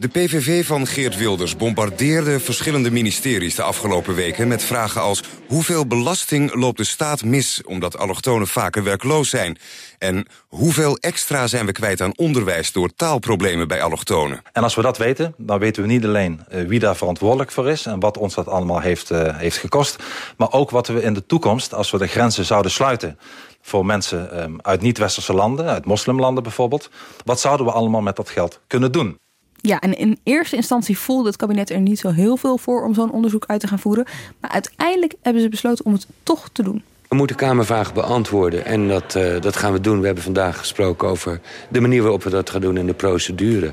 [0.01, 5.87] De PVV van Geert Wilders bombardeerde verschillende ministeries de afgelopen weken met vragen als hoeveel
[5.87, 9.59] belasting loopt de staat mis omdat allochtonen vaker werkloos zijn?
[9.99, 14.43] En hoeveel extra zijn we kwijt aan onderwijs door taalproblemen bij allochtonen?
[14.53, 17.69] En als we dat weten, dan weten we niet alleen uh, wie daar verantwoordelijk voor
[17.69, 19.97] is en wat ons dat allemaal heeft, uh, heeft gekost,
[20.37, 23.19] maar ook wat we in de toekomst, als we de grenzen zouden sluiten,
[23.61, 26.91] voor mensen um, uit niet-westerse landen, uit moslimlanden bijvoorbeeld,
[27.25, 29.19] wat zouden we allemaal met dat geld kunnen doen?
[29.63, 32.95] Ja, en in eerste instantie voelde het kabinet er niet zo heel veel voor om
[32.95, 34.07] zo'n onderzoek uit te gaan voeren.
[34.41, 36.83] Maar uiteindelijk hebben ze besloten om het toch te doen.
[37.09, 40.01] We moeten Kamervragen beantwoorden en dat, uh, dat gaan we doen.
[40.01, 43.67] We hebben vandaag gesproken over de manier waarop we dat gaan doen en de procedure.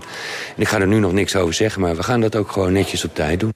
[0.56, 2.74] En ik ga er nu nog niks over zeggen, maar we gaan dat ook gewoon
[2.74, 3.54] netjes op tijd doen.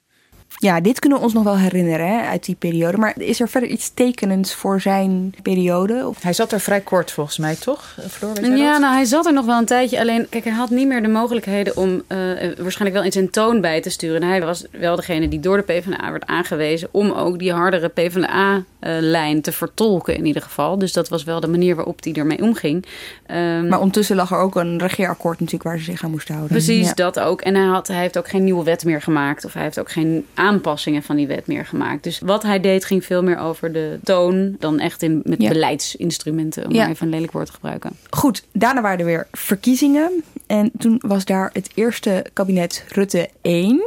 [0.61, 2.97] Ja, dit kunnen we ons nog wel herinneren hè, uit die periode.
[2.97, 6.07] Maar is er verder iets tekenends voor zijn periode?
[6.07, 6.21] Of?
[6.21, 7.97] Hij zat er vrij kort volgens mij, toch?
[8.09, 8.81] Floor, weet ja, dat?
[8.81, 9.99] nou, hij zat er nog wel een tijdje.
[9.99, 12.17] Alleen, kijk, hij had niet meer de mogelijkheden om uh,
[12.57, 14.21] waarschijnlijk wel in zijn toon bij te sturen.
[14.21, 17.87] En hij was wel degene die door de PvdA werd aangewezen om ook die hardere
[17.87, 20.77] PvdA-lijn te vertolken in ieder geval.
[20.77, 22.85] Dus dat was wel de manier waarop hij ermee omging.
[23.27, 26.57] Um, maar ondertussen lag er ook een regeerakkoord natuurlijk waar ze zich aan moesten houden.
[26.57, 26.93] Precies, ja.
[26.93, 27.41] dat ook.
[27.41, 29.45] En hij, had, hij heeft ook geen nieuwe wet meer gemaakt.
[29.45, 32.03] Of hij heeft ook geen aanpassingen van die wet meer gemaakt.
[32.03, 35.49] Dus wat hij deed ging veel meer over de toon dan echt in, met Ja.
[35.49, 36.81] beleidsinstrumenten, om Ja.
[36.81, 37.91] maar even een lelijk woord te gebruiken.
[38.09, 40.23] Goed, daarna waren er weer verkiezingen.
[40.47, 43.81] En toen was daar het eerste kabinet Rutte 1.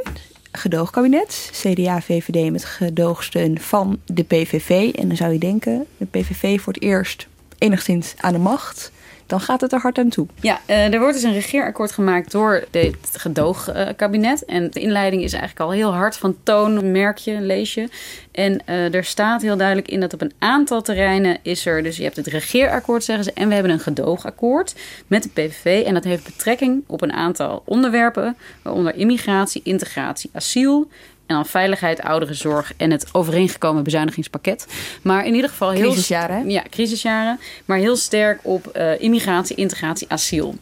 [0.53, 1.51] Gedoogkabinet.
[1.53, 4.93] CDA, VVD met gedoogsteun van de PVV.
[4.95, 7.27] En dan zou je denken, de PVV voor het eerst
[7.59, 8.93] enigszins aan de macht.
[9.27, 10.27] Dan gaat het er hard aan toe.
[10.41, 14.45] Ja, eh, er wordt dus een regeerakkoord gemaakt door dit gedoogkabinet.
[14.45, 17.89] en de inleiding is eigenlijk al heel hard van toon, merk je, lees je.
[18.33, 21.83] En eh, er staat heel duidelijk in dat op een aantal terreinen is er...
[21.83, 23.33] dus je hebt het regeerakkoord, zeggen ze...
[23.33, 24.75] en we hebben een gedoogakkoord
[25.07, 25.83] met de PVV.
[25.87, 28.37] En dat heeft betrekking op een aantal onderwerpen...
[28.63, 30.89] waaronder immigratie, integratie, asiel...
[31.35, 34.67] En dan veiligheid, ouderenzorg en het overeengekomen bezuinigingspakket.
[35.03, 35.91] Maar in ieder geval heel...
[35.91, 36.51] Crisisjaren?
[36.51, 37.39] Ja, crisisjaren.
[37.65, 40.55] Maar heel sterk op eh, immigratie, integratie, asiel.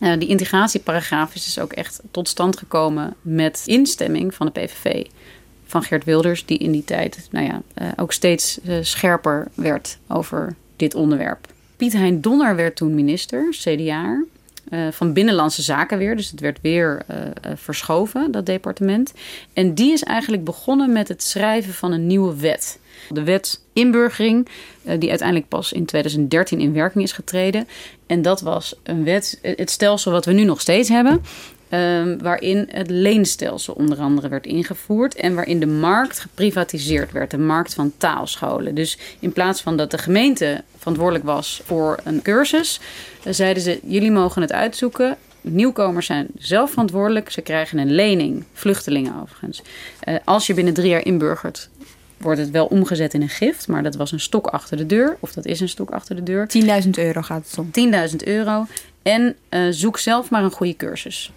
[0.00, 5.06] Eh, die integratieparagraaf is dus ook echt tot stand gekomen met instemming van de PVV.
[5.66, 10.54] Van Geert Wilders, die in die tijd nou ja, eh, ook steeds scherper werd over
[10.76, 11.46] dit onderwerp.
[11.76, 14.22] Piet Hein Donner werd toen minister, CDA.
[14.68, 16.16] Eh, van Binnenlandse Zaken weer.
[16.16, 19.12] Dus het werd weer eh, eh, verschoven, dat departement.
[19.52, 22.78] En die is eigenlijk begonnen met het schrijven van een nieuwe wet.
[23.08, 24.48] De wet inburgering,
[24.98, 27.68] die uiteindelijk pas in 2013 in werking is getreden.
[28.06, 31.22] En dat was een wet, het stelsel wat we nu nog steeds hebben.
[31.68, 37.38] Ehm, waarin het leenstelsel onder andere werd ingevoerd en waarin de markt geprivatiseerd werd, de
[37.38, 38.74] markt van taalscholen.
[38.74, 42.80] Dus in plaats van dat de gemeente verantwoordelijk was voor een cursus,
[43.24, 45.16] eh, zeiden ze: jullie mogen het uitzoeken.
[45.40, 47.30] Nieuwkomers zijn zelf verantwoordelijk.
[47.30, 49.62] Ze krijgen een lening, vluchtelingen overigens.
[50.00, 51.68] Eh, als je binnen drie jaar inburgert,
[52.16, 53.68] wordt het wel omgezet in een gift.
[53.68, 55.16] Maar dat was een stok achter de deur.
[55.20, 56.48] Of dat is een stok achter de deur.
[56.48, 57.70] 10.000 euro gaat het om.
[58.10, 58.66] 10.000 euro.
[59.02, 61.32] En eh, zoek zelf maar een goede cursus.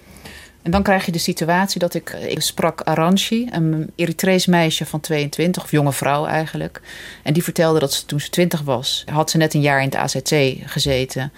[0.69, 4.99] En dan krijg je de situatie dat ik, ik sprak Aranchi, een Eritrees meisje van
[4.99, 6.81] 22, of jonge vrouw eigenlijk.
[7.23, 9.85] En die vertelde dat ze toen ze 20 was, had ze net een jaar in
[9.85, 11.31] het AZC gezeten.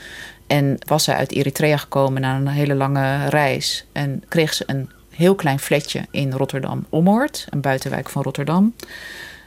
[0.48, 3.86] En was zij uit Eritrea gekomen na een hele lange reis.
[3.92, 8.76] En kreeg ze een heel klein flatje in Rotterdam Ommoord, een buitenwijk van Rotterdam.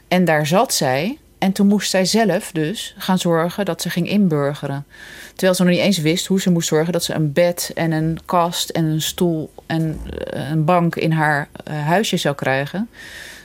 [0.08, 1.18] En daar zat zij.
[1.44, 4.86] En toen moest zij zelf dus gaan zorgen dat ze ging inburgeren.
[5.32, 7.92] Terwijl ze nog niet eens wist hoe ze moest zorgen dat ze een bed en
[7.92, 12.88] een kast en een stoel en eh, een bank in haar eh, huisje zou krijgen.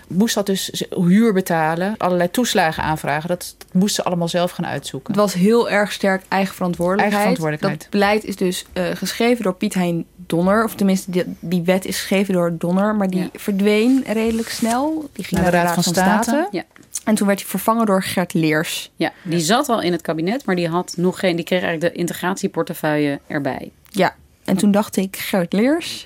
[0.07, 3.27] Moest dat dus huur betalen, allerlei toeslagen aanvragen.
[3.27, 5.13] Dat, moest ze allemaal zelf gaan uitzoeken.
[5.13, 7.25] Het was heel erg sterk eigen verantwoordelijkheid.
[7.25, 7.81] Eigen verantwoordelijkheid.
[7.81, 10.63] Dat beleid is dus eh, geschreven door Piet Hein Donner.
[10.63, 12.95] Of tenminste, die, die wet is geschreven door Donner.
[12.95, 15.09] Maar die verdween redelijk snel.
[15.13, 16.47] Die ging naar, de Raad van, State.
[16.51, 16.63] Ja.
[17.09, 18.91] En toen werd hij vervangen door Gert Leers.
[18.95, 21.35] Ja, die zat al in het kabinet, maar die had nog geen.
[21.35, 23.71] Die kreeg eigenlijk de integratieportefeuille erbij.
[23.89, 26.05] Ja, en toen dacht ik, Gert Leers.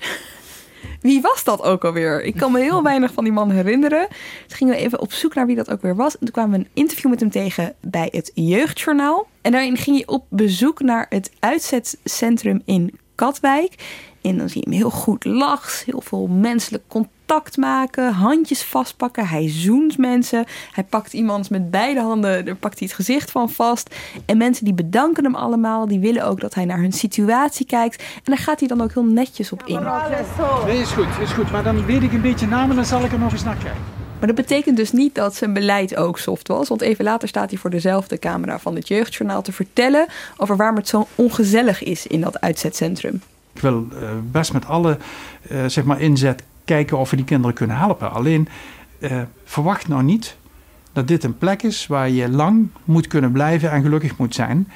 [1.00, 2.22] Wie was dat ook alweer?
[2.22, 4.06] Ik kan me heel weinig van die man herinneren.
[4.46, 6.12] Toen gingen we even op zoek naar wie dat ook weer was.
[6.12, 9.26] En toen kwamen we een interview met hem tegen bij het Jeugdjournaal.
[9.40, 13.74] En daarin ging hij op bezoek naar het uitzetcentrum in Katwijk.
[14.22, 17.13] En dan zie je hem heel goed lachen, heel veel menselijk contact
[17.58, 19.26] maken, handjes vastpakken.
[19.26, 20.44] Hij zoent mensen.
[20.72, 23.94] Hij pakt iemand met beide handen, daar pakt hij het gezicht van vast.
[24.26, 28.02] En mensen die bedanken hem allemaal, die willen ook dat hij naar hun situatie kijkt.
[28.02, 29.82] En daar gaat hij dan ook heel netjes op in.
[30.66, 31.50] Nee, is goed, is goed.
[31.50, 34.02] Maar dan weet ik een beetje namen, dan zal ik er nog eens naar kijken.
[34.18, 36.68] Maar dat betekent dus niet dat zijn beleid ook soft was.
[36.68, 40.06] Want even later staat hij voor dezelfde camera van het Jeugdjournaal te vertellen
[40.36, 43.22] over waarom het zo ongezellig is in dat uitzetcentrum.
[43.52, 44.98] Ik wil uh, best met alle
[45.50, 48.12] uh, zeg maar inzet kijken of we die kinderen kunnen helpen.
[48.12, 48.48] Alleen
[48.98, 50.36] uh, verwacht nou niet
[50.92, 54.68] dat dit een plek is waar je lang moet kunnen blijven en gelukkig moet zijn.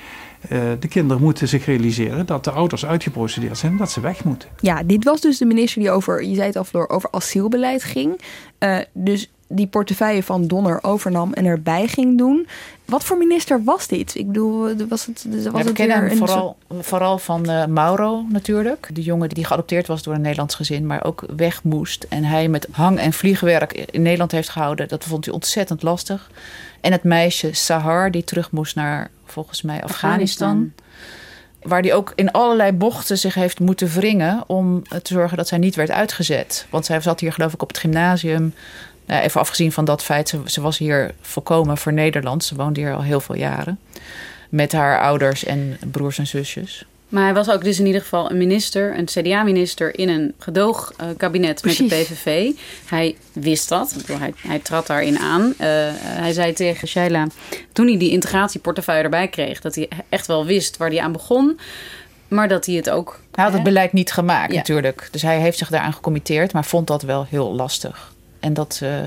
[0.79, 4.49] de kinderen moeten zich realiseren dat de ouders uitgeprocedeerd zijn en dat ze weg moeten.
[4.61, 7.85] Ja, dit was dus de minister die over, je zei het al, Floor, over asielbeleid
[7.85, 8.21] ging.
[8.93, 12.47] dus die portefeuille van Donner overnam en erbij ging doen.
[12.85, 14.15] Wat voor minister was dit?
[14.15, 17.51] Ik bedoel, was het, was ja, we het kennen weer hem een vooral, vooral van
[17.51, 18.91] uh, Mauro natuurlijk.
[18.93, 22.07] De jongen die geadopteerd was door een Nederlands gezin, maar ook weg moest.
[22.09, 24.89] En hij met hang- en vliegwerk in Nederland heeft gehouden.
[24.89, 26.31] Dat vond hij ontzettend lastig.
[26.81, 30.49] En het meisje Sahar, die terug moest naar, volgens mij, Afghanistan.
[30.49, 30.87] Afghanistan.
[31.63, 35.59] Waar die ook in allerlei bochten zich heeft moeten wringen om te zorgen dat zij
[35.59, 36.67] niet werd uitgezet.
[36.71, 38.55] Want zij zat hier geloof ik op het gymnasium.
[39.09, 42.45] Nou, even afgezien van dat feit, ze, ze, was hier volkomen voor Nederland.
[42.45, 43.79] Ze woonde hier al heel veel jaren.
[44.49, 46.85] Met haar ouders en broers en zusjes.
[47.09, 51.65] Maar hij was ook dus in ieder geval een minister, een CDA-minister in een gedoogkabinet
[51.65, 52.51] met de PVV.
[52.87, 55.43] Hij wist dat, hij, hij trad daarin aan.
[55.43, 55.55] Uh,
[55.97, 57.27] hij zei tegen Shaila,
[57.73, 61.61] toen hij die integratieportefeuille erbij kreeg, dat hij echt wel wist waar hij aan begon.
[62.29, 63.21] Maar dat hij het ook.
[63.33, 64.59] Hij had het beleid niet gemaakt, ja.
[64.59, 65.09] natuurlijk.
[65.11, 68.17] Dus hij heeft zich daaraan gecommitteerd, maar vond dat wel heel lastig.
[68.41, 69.05] En dat uh,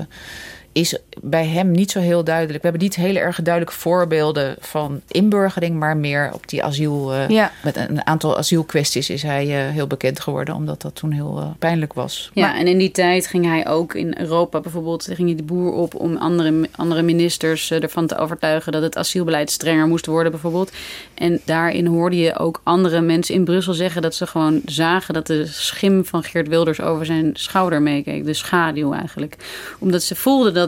[0.72, 2.62] is bij hem niet zo heel duidelijk.
[2.62, 7.14] We hebben niet hele erg duidelijke voorbeelden van inburgering, maar meer op die asiel.
[7.14, 7.52] Uh, ja.
[7.62, 11.92] Met een aantal asielkwesties is hij uh, heel bekend geworden, omdat dat toen heel pijnlijk
[11.92, 12.30] was.
[12.34, 15.42] Ja, maar, en in die tijd ging hij ook in Europa bijvoorbeeld, ging hij de
[15.42, 20.32] boer op om andere, andere ministers ervan te overtuigen dat het asielbeleid strenger moest worden,
[20.32, 20.72] bijvoorbeeld.
[21.14, 25.26] En daarin hoorde je ook andere mensen in Brussel zeggen dat ze gewoon zagen dat
[25.26, 28.24] de schim van Geert Wilders over zijn schouder meekeek.
[28.24, 29.36] De schaduw eigenlijk.
[29.78, 30.61] Omdat ze voelden dat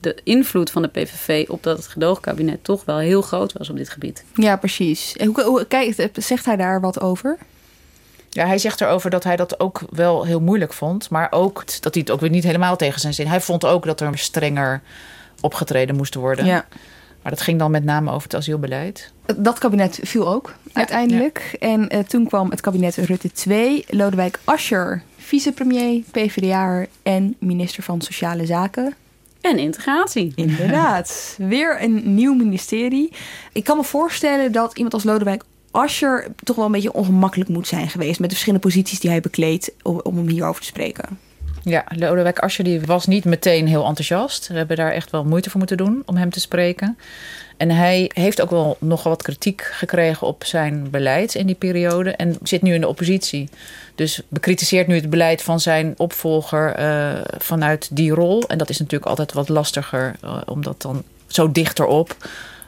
[0.00, 3.88] de invloed van de PVV op dat gedoogkabinet toch wel heel groot was op dit
[3.88, 4.24] gebied.
[4.34, 5.16] Ja, precies.
[5.16, 7.38] En hoe, hoe, kijk, zegt hij daar wat over?
[8.30, 11.10] Ja, hij zegt erover dat hij dat ook wel heel moeilijk vond.
[11.10, 13.26] Maar ook dat hij het ook weer niet helemaal tegen zijn zin.
[13.26, 14.80] Hij vond ook dat er strenger
[15.40, 16.44] opgetreden moest worden.
[16.44, 16.66] Ja.
[17.22, 19.12] Maar dat ging dan met name over het asielbeleid.
[19.36, 21.56] Dat kabinet viel ook ja, uiteindelijk.
[21.60, 21.68] Ja.
[21.68, 23.84] En uh, toen kwam het kabinet Rutte 2.
[23.88, 28.94] Lodewijk Asscher, vicepremier, PvdA en minister van Sociale Zaken.
[29.40, 30.32] En integratie.
[30.34, 31.34] Inderdaad.
[31.38, 33.12] Weer een nieuw ministerie.
[33.52, 37.68] Ik kan me voorstellen dat iemand als Lodewijk Asscher toch wel een beetje ongemakkelijk moet
[37.68, 41.18] zijn geweest met de verschillende posities die hij bekleedt om, om hem hierover te spreken.
[41.62, 44.48] Ja, Lodewijk Asscher die was niet meteen heel enthousiast.
[44.48, 46.98] We hebben daar echt wel moeite voor moeten doen om hem te spreken.
[47.56, 52.10] En hij heeft ook wel nogal wat kritiek gekregen op zijn beleid in die periode.
[52.10, 53.48] En zit nu in de oppositie.
[53.94, 58.42] Dus bekritiseert nu het beleid van zijn opvolger eh, vanuit die rol.
[58.46, 62.16] En dat is natuurlijk altijd wat lastiger, uh, om dat dan zo dichterop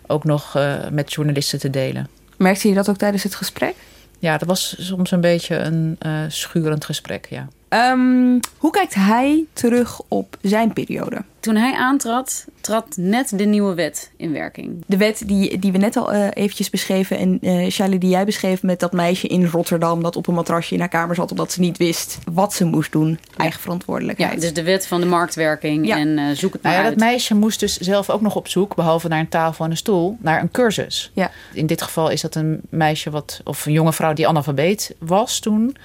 [0.07, 2.09] ook nog uh, met journalisten te delen.
[2.37, 3.75] Merkte je dat ook tijdens het gesprek?
[4.19, 7.49] Ja, dat was soms een beetje een schurend gesprek, ja.
[7.71, 11.23] Um, hoe kijkt hij terug op zijn periode?
[11.41, 14.83] Toen hij aantrad, trad net de nieuwe wet in werking.
[14.87, 18.25] De wet die, die we net al uh, eventjes beschreven en uh, Charlie die jij
[18.25, 21.53] beschreef met dat meisje in Rotterdam dat op een matrasje in haar kamer zat omdat
[21.53, 23.19] ze niet wist wat ze moest doen.
[23.37, 24.35] Eigen verantwoordelijkheid.
[24.35, 25.97] Ja, dus de wet van de marktwerking ja.
[25.97, 26.99] en uh, zoek het maar nou ja, uit.
[26.99, 29.77] Dat meisje moest dus zelf ook nog op zoek, behalve naar een tafel en een
[29.77, 31.11] stoel, naar een cursus.
[31.15, 31.31] Ja.
[31.53, 35.39] In dit geval is dat een meisje wat, of een jonge vrouw die analfabeet was
[35.39, 35.77] toen.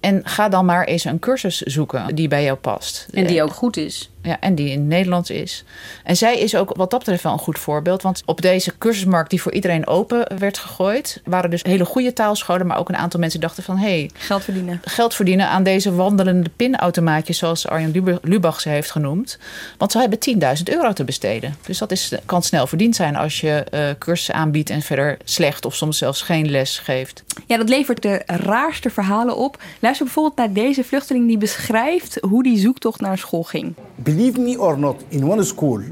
[0.00, 3.06] En ga dan maar eens een cursus zoeken die bij jou past.
[3.12, 4.10] En die ook goed is.
[4.22, 5.64] Ja, en die in het Nederlands is.
[6.04, 8.02] En zij is ook wat dat betreft wel een goed voorbeeld.
[8.02, 11.20] Want op deze cursusmarkt die voor iedereen open werd gegooid...
[11.24, 12.66] waren dus hele goede taalscholen...
[12.66, 13.76] maar ook een aantal mensen dachten van...
[13.76, 14.80] Hey, geld verdienen.
[14.84, 17.38] Geld verdienen aan deze wandelende pinautomaatjes...
[17.38, 19.38] zoals Arjen Lubach ze heeft genoemd.
[19.78, 20.18] Want ze hebben
[20.58, 21.56] 10.000 euro te besteden.
[21.66, 24.70] Dus dat is, kan snel verdiend zijn als je uh, cursussen aanbiedt...
[24.70, 27.24] en verder slecht of soms zelfs geen les geeft.
[27.46, 29.62] Ja, dat levert de raarste verhalen op.
[29.78, 32.18] Luister bijvoorbeeld naar deze vluchteling die beschrijft...
[32.20, 33.74] hoe die zoektocht naar school ging.
[34.08, 35.82] Believe me or not, in one school,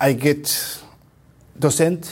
[0.00, 0.44] I get
[1.58, 2.02] docent.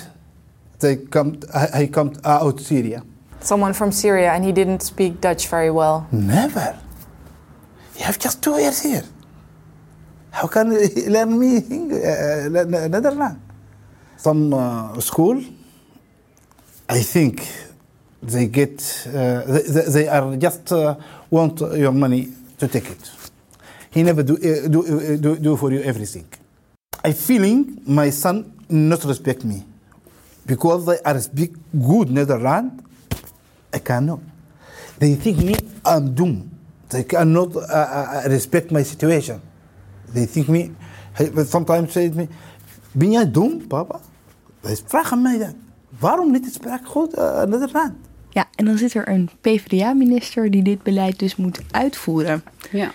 [0.81, 1.39] They come.
[1.55, 3.01] I come out Syria.
[3.41, 6.07] Someone from Syria, and he didn't speak Dutch very well.
[6.11, 6.79] Never.
[7.97, 9.05] You have just two years here.
[10.31, 12.49] How can he learn me uh,
[12.89, 13.39] Netherlands?
[14.17, 15.37] Some uh, school,
[16.89, 17.47] I think
[18.23, 18.77] they get.
[19.07, 20.97] Uh, they, they are just uh,
[21.31, 23.24] want your money to take it.
[23.95, 26.27] He never do, uh, do, uh, do, do for you everything.
[27.05, 29.63] I feeling my son not respect me
[30.45, 32.83] because they are speak good Netherlands.
[33.73, 34.21] I cannot.
[34.99, 36.51] They think me I'm doomed.
[36.89, 39.41] They cannot uh, uh, respect my situation.
[40.13, 40.73] They think me.
[41.47, 42.29] Sometimes say to me,
[42.93, 44.01] ben jij dom, papa?
[44.63, 45.55] Ze vragen mij dat.
[45.99, 47.93] Waarom niet spreken goed uh, Nederland?
[48.31, 52.43] Ja, en dan zit er een PvdA-minister die dit beleid dus moet uitvoeren.
[52.73, 52.93] Ja.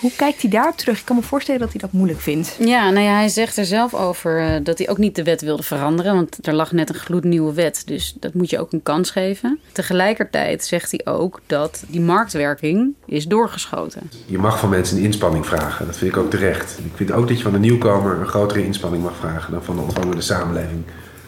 [0.00, 0.98] Hoe kijkt hij daarop terug?
[0.98, 2.56] Ik kan me voorstellen dat hij dat moeilijk vindt.
[2.58, 5.40] Ja, nou ja, hij zegt er zelf over uh, dat hij ook niet de wet
[5.40, 6.14] wilde veranderen.
[6.14, 7.82] Want er lag net een gloednieuwe wet.
[7.86, 9.58] Dus dat moet je ook een kans geven.
[9.72, 14.10] Tegelijkertijd zegt hij ook dat die marktwerking is doorgeschoten.
[14.26, 15.86] Je mag van mensen een inspanning vragen.
[15.86, 16.78] Dat vind ik ook terecht.
[16.78, 19.76] Ik vind ook dat je van de nieuwkomer een grotere inspanning mag vragen dan van
[19.76, 20.82] de ontvangende samenleving.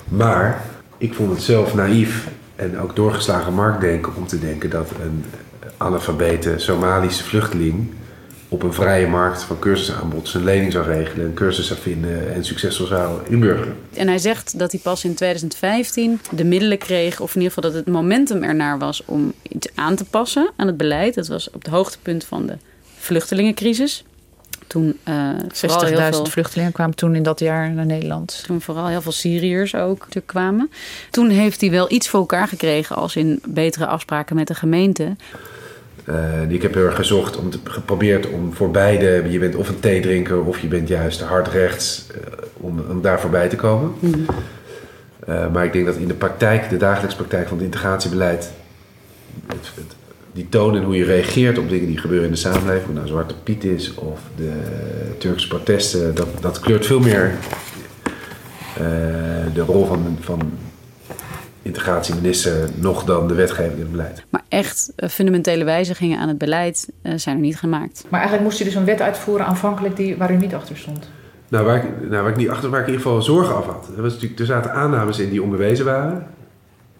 [0.08, 0.62] Maar
[0.98, 5.24] ik vond het zelf naïef en ook doorgeslagen marktdenken om te denken dat een
[5.76, 7.88] analfabete Somalische vluchteling
[8.52, 12.44] op een vrije markt van cursusaanbod zijn lening zou regelen, een cursus zou vinden en
[12.44, 13.76] succesvol zou inburgeren.
[13.94, 17.70] En hij zegt dat hij pas in 2015 de middelen kreeg, of in ieder geval
[17.70, 21.14] dat het momentum ernaar was om iets aan te passen aan het beleid.
[21.14, 22.56] Dat was op het hoogtepunt van de
[22.98, 24.04] vluchtelingencrisis.
[24.66, 26.26] Toen uh, 60.000 veel...
[26.26, 28.42] vluchtelingen kwamen toen in dat jaar naar Nederland.
[28.46, 30.70] Toen vooral heel veel Syriërs ook kwamen.
[31.10, 35.16] Toen heeft hij wel iets voor elkaar gekregen als in betere afspraken met de gemeente.
[36.08, 39.68] Uh, ik heb heel erg gezocht om te, geprobeerd om voor beide, je bent of
[39.68, 42.16] een theedrinker of je bent juist hard rechts, uh,
[42.52, 43.92] om, om daar voorbij te komen.
[43.98, 44.26] Mm -hmm.
[45.28, 48.50] uh, maar ik denk dat in de praktijk, de dagelijkse praktijk van het integratiebeleid,
[49.46, 49.94] het, het,
[50.32, 53.06] die toon en hoe je reageert op dingen die gebeuren in de samenleving, of nou
[53.06, 54.52] Zwarte Piet is of de
[55.18, 57.32] Turkse protesten, dat, dat kleurt veel meer
[59.54, 60.52] de rol van, van
[61.62, 64.24] integratieminister nog dan de wetgeving en het beleid.
[64.28, 68.04] Maar echt uh, fundamentele wijzigingen aan het beleid uh, zijn er niet gemaakt.
[68.08, 71.08] Maar eigenlijk moest u dus een wet uitvoeren aanvankelijk die, waar u niet achter stond?
[71.48, 73.66] Nou, waar ik, nou, waar ik niet achter, waar ik in ieder geval zorgen af
[73.66, 73.88] had.
[73.96, 76.26] Er, was natuurlijk, er zaten aannames in die onbewezen waren.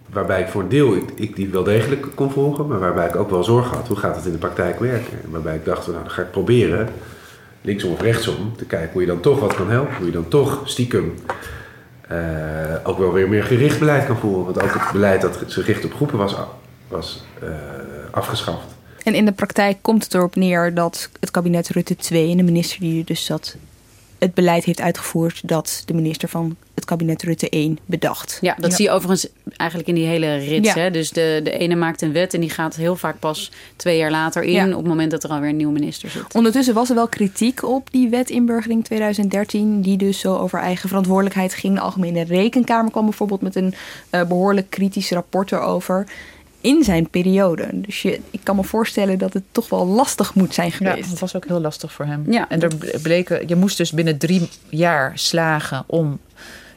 [0.09, 2.67] Waarbij ik voor een deel ik, ik die wel degelijk kon volgen.
[2.67, 3.87] Maar waarbij ik ook wel zorgen had.
[3.87, 5.17] Hoe gaat het in de praktijk werken?
[5.23, 6.89] En waarbij ik dacht, nou dan ga ik proberen.
[7.61, 8.55] Linksom of rechtsom.
[8.57, 9.95] Te kijken hoe je dan toch wat kan helpen.
[9.95, 11.33] Hoe je dan toch stiekem uh,
[12.83, 14.45] ook wel weer meer gericht beleid kan voeren.
[14.45, 16.35] Want ook het beleid dat zich richt op groepen was,
[16.87, 17.49] was uh,
[18.11, 18.65] afgeschaft.
[19.03, 22.43] En in de praktijk komt het erop neer dat het kabinet Rutte 2 en de
[22.43, 23.55] minister die dus zat
[24.23, 28.37] het beleid heeft uitgevoerd dat de minister van het kabinet Rutte 1 bedacht.
[28.41, 30.65] Ja, dat zie je overigens eigenlijk in die hele rit.
[30.65, 30.73] Ja.
[30.73, 30.91] Hè?
[30.91, 34.11] Dus de, de ene maakt een wet en die gaat heel vaak pas twee jaar
[34.11, 34.51] later in...
[34.51, 34.67] Ja.
[34.67, 36.33] op het moment dat er alweer een nieuwe minister zit.
[36.33, 40.89] Ondertussen was er wel kritiek op die wet inburgering 2013, die dus zo over eigen
[40.89, 41.75] verantwoordelijkheid ging.
[41.75, 43.73] De Algemene Rekenkamer kwam bijvoorbeeld met een
[44.09, 46.05] eh, behoorlijk kritisch rapport erover.
[46.63, 47.67] In zijn periode.
[47.71, 51.09] Dus je, ik kan me voorstellen dat het toch wel lastig moet zijn Ja, geweest.
[51.09, 52.31] dat was ook heel lastig voor hem.
[52.31, 52.49] Ja.
[52.49, 56.19] En er bleken, je moest dus binnen drie jaar slagen om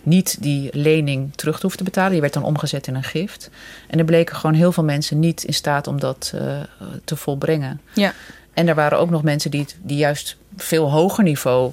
[0.02, 2.10] niet die lening terug te hoeven te betalen.
[2.12, 3.50] Die werd dan omgezet in een gift.
[3.88, 6.60] En er bleken gewoon heel veel mensen niet in staat om dat eh,
[7.04, 7.80] te volbrengen.
[7.94, 8.12] Ja.
[8.54, 11.72] En er waren ook nog mensen die, het- die juist veel hoger niveau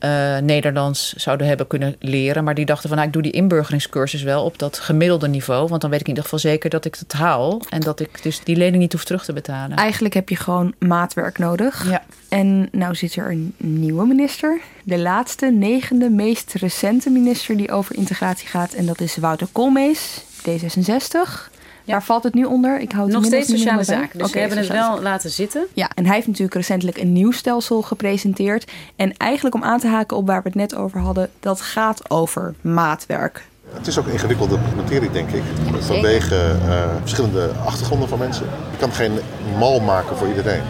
[0.00, 2.44] eh, Nederlands zouden hebben kunnen leren.
[2.44, 5.68] Maar die dachten van nou, ik doe die inburgeringscursus wel op dat gemiddelde niveau.
[5.68, 7.62] Want dan weet ik in ieder geval zeker dat ik het haal.
[7.68, 9.76] En dat ik dus die lening niet hoef terug te betalen.
[9.76, 11.90] Eigenlijk heb je gewoon maatwerk nodig.
[11.90, 12.02] Ja.
[12.28, 14.60] En nou zit er een nieuwe minister.
[14.84, 18.72] De laatste, negende, meest recente minister die over integratie gaat.
[18.72, 21.50] En dat is Wouter Koolmees, D66.
[21.90, 22.80] Waar valt het nu onder?
[22.80, 24.18] Ik hou het Nog steeds meer sociale zaken.
[24.18, 25.66] Dus Oké, we hebben het wel laten zitten.
[25.72, 28.70] Ja, en hij heeft natuurlijk recentelijk een nieuw stelsel gepresenteerd.
[28.96, 32.10] En eigenlijk om aan te haken op waar we het net over hadden, dat gaat
[32.10, 33.48] over maatwerk.
[33.72, 35.42] Het is ook een ingewikkelde materie, denk ik.
[35.78, 38.46] Vanwege eh, verschillende achtergronden van mensen.
[38.70, 39.12] Je kan geen
[39.58, 40.62] mal maken voor iedereen.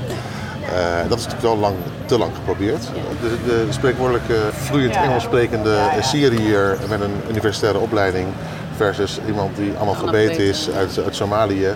[0.74, 2.82] Eh, dat is natuurlijk wel lang, te lang geprobeerd.
[3.20, 8.26] De, de spreekwoordelijke vloeiend Engels sprekende Syriër met een universitaire opleiding
[8.81, 11.66] versus iemand die analfabeet is uit, uit Somalië.
[11.66, 11.74] eh,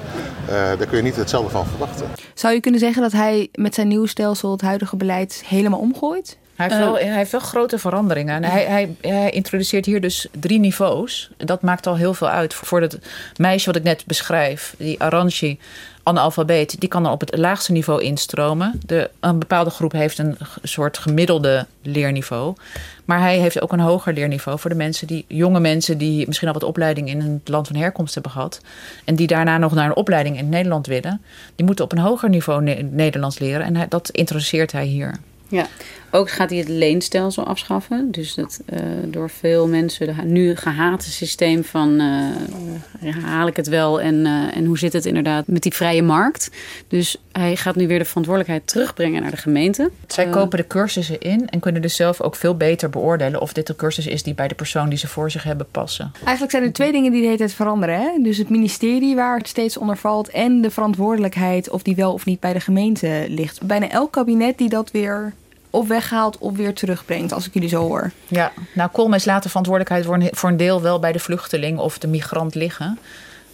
[0.49, 2.07] daar kun je niet hetzelfde van verwachten.
[2.35, 6.39] Zou je kunnen zeggen dat hij met zijn nieuw stelsel het huidige beleid helemaal omgooit?
[6.55, 8.35] Hij heeft, wel, hij heeft wel grote veranderingen.
[8.35, 11.31] En hij, hij, hij introduceert hier dus drie niveaus.
[11.37, 12.55] En dat maakt al heel veel uit.
[12.55, 12.99] Voor dat
[13.37, 15.59] meisje wat ik net beschrijf, die Aranji,
[16.05, 18.81] analfabeet, die kan dan op het laagste niveau instromen.
[18.87, 22.55] De, een bepaalde groep heeft een soort gemiddelde leerniveau.
[23.05, 26.49] Maar hij heeft ook een hoger leerniveau voor de mensen die, jonge mensen die misschien
[26.49, 28.61] al wat opleiding in het land van herkomst hebben gehad.
[29.05, 31.23] En die daarna nog naar een opleiding in Nederland willen.
[31.55, 33.75] Die moeten op een hoger niveau Ne- Nederlands leren.
[33.75, 35.15] En dat introduceert hij hier.
[35.49, 35.67] Ja,
[36.15, 38.11] ook gaat hij het leenstelsel afschaffen.
[38.11, 43.69] Dus dat eh, door veel mensen de nu gehate systeem van eh, haal ik het
[43.69, 46.51] wel en, eh, en hoe zit het inderdaad met die vrije markt.
[46.89, 49.91] Dus hij gaat nu weer de verantwoordelijkheid terugbrengen naar de gemeente.
[50.07, 53.69] Zij kopen de cursussen in en kunnen dus zelf ook veel beter beoordelen of dit
[53.69, 56.13] een cursus is die bij de persoon die ze voor zich hebben passen.
[56.23, 58.01] Eigenlijk zijn er twee dingen die de hele tijd veranderen.
[58.01, 58.23] Hè?
[58.23, 62.25] Dus het ministerie waar het steeds onder valt en de verantwoordelijkheid of die wel of
[62.25, 63.63] niet bij de gemeente ligt.
[63.63, 65.33] Bijna elk kabinet die dat weer
[65.75, 68.11] of weghaalt of weer terugbrengt, als ik jullie zo hoor.
[68.27, 72.07] Ja, nou Koolmees laat de verantwoordelijkheid voor een, deel wel bij de vluchteling of de
[72.07, 72.99] migrant liggen.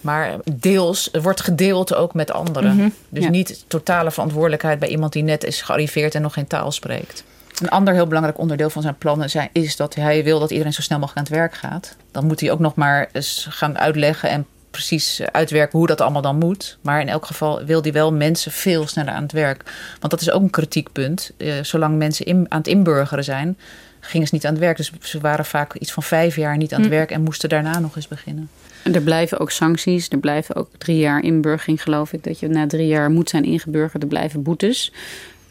[0.01, 2.75] Maar deels wordt gedeeld ook met anderen.
[2.75, 3.29] Mhm, Dus ja.
[3.29, 7.23] niet totale verantwoordelijkheid bij iemand die net is gearriveerd en nog geen taal spreekt.
[7.61, 10.73] Een ander heel belangrijk onderdeel van zijn plannen zijn, is dat hij wil dat iedereen
[10.73, 11.95] zo snel mogelijk aan het werk gaat.
[12.11, 16.21] Dan moet hij ook nog maar eens gaan uitleggen en precies uitwerken hoe dat allemaal
[16.21, 16.77] dan moet.
[16.81, 19.63] Maar in elk geval wil hij wel mensen veel sneller aan het werk.
[19.99, 21.31] Want dat is ook een kritiekpunt.
[21.37, 23.57] Eh, zolang mensen in, aan het inburgeren zijn,
[23.99, 24.77] gingen ze niet aan het werk.
[24.77, 26.95] Dus ze waren vaak iets van vijf jaar niet aan het Hm.
[26.95, 28.49] werk en moesten daarna nog eens beginnen.
[28.83, 30.09] En er blijven ook sancties.
[30.09, 32.23] Er blijven ook drie jaar inburgering, geloof ik.
[32.23, 34.01] Dat je na drie jaar moet zijn ingeburgerd.
[34.03, 34.91] Er blijven boetes.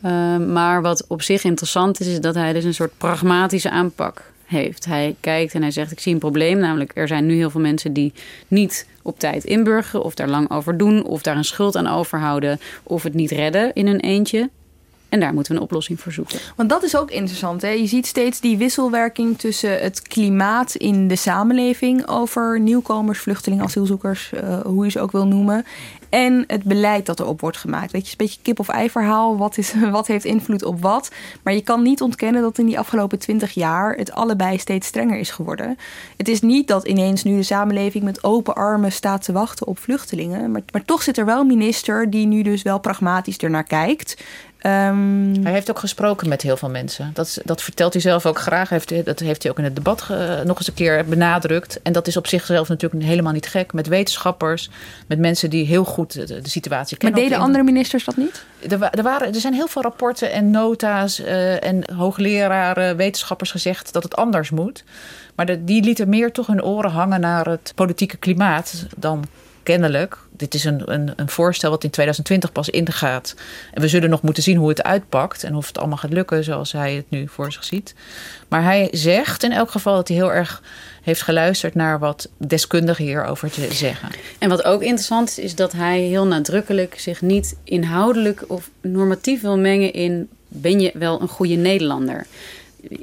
[0.05, 4.30] Uh, maar wat op zich interessant is, is dat hij dus een soort pragmatische aanpak
[4.51, 4.85] heeft.
[4.85, 6.59] Hij kijkt en hij zegt: Ik zie een probleem.
[6.59, 8.13] Namelijk, er zijn nu heel veel mensen die
[8.49, 10.05] niet op tijd inburgeren.
[10.05, 11.05] of daar lang over doen.
[11.05, 12.61] of daar een schuld aan overhouden.
[12.83, 14.51] of het niet redden in hun eentje.
[15.11, 16.39] En daar moeten we een oplossing voor zoeken.
[16.57, 17.63] Want dat is ook interessant.
[17.63, 17.69] Hè?
[17.69, 24.33] Je ziet steeds die wisselwerking tussen het klimaat in de samenleving over nieuwkomers, vluchtelingen, asielzoekers,
[24.35, 25.65] uh, hoe je ze ook wil noemen.
[26.09, 27.93] En het beleid dat erop wordt gemaakt.
[27.93, 29.37] Weet je, een beetje kip-of-ei verhaal.
[29.37, 31.11] Wat, is, wat heeft invloed op wat?
[31.43, 35.19] Maar je kan niet ontkennen dat in die afgelopen twintig jaar het allebei steeds strenger
[35.19, 35.79] is geworden.
[36.17, 39.79] Het is niet dat ineens nu de samenleving met open armen staat te wachten op
[39.79, 40.51] vluchtelingen.
[40.51, 44.17] Maar, maar toch zit er wel een minister die nu dus wel pragmatisch ernaar kijkt.
[44.67, 47.11] Um, hij heeft ook gesproken met heel veel mensen.
[47.15, 48.69] Dat, dat vertelt hij zelf ook graag.
[48.69, 50.09] Heeft, dat heeft hij ook in het debat
[50.45, 51.83] nog eens een keer benadrukt.
[51.83, 53.73] En dat is op zichzelf natuurlijk helemaal niet gek.
[53.73, 54.71] Met wetenschappers,
[55.07, 57.21] met mensen die heel goed de, de situatie kennen.
[57.21, 58.45] Maar deden andere ministers dat niet?
[58.69, 63.93] Er, er, waren, er zijn heel veel rapporten en nota's uh, en hoogleraren, wetenschappers gezegd
[63.93, 64.85] dat het anders moet.
[65.35, 69.25] Maar de, die lieten meer toch hun oren hangen naar het politieke klimaat dan
[69.63, 70.19] kennelijk.
[70.37, 73.35] Dit is een, een, een, voorstel wat in 2020 pas ingaat.
[73.73, 76.45] En we zullen nog moeten zien hoe het uitpakt en of het allemaal gaat lukken
[76.45, 77.95] zoals hij het nu voor zich ziet.
[78.49, 80.63] Maar hij zegt in elk geval dat hij heel erg
[81.03, 84.09] heeft geluisterd naar wat deskundigen hierover te zeggen.
[84.39, 89.41] En wat ook interessant is, is dat hij heel nadrukkelijk zich niet inhoudelijk of normatief
[89.41, 92.27] wil mengen in ben je wel een goede Nederlander.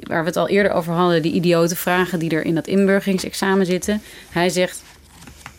[0.00, 3.66] waar we het al eerder over hadden, die idiote vragen die er in dat inburgeringsexamen
[3.66, 4.02] zitten.
[4.30, 4.82] Hij zegt,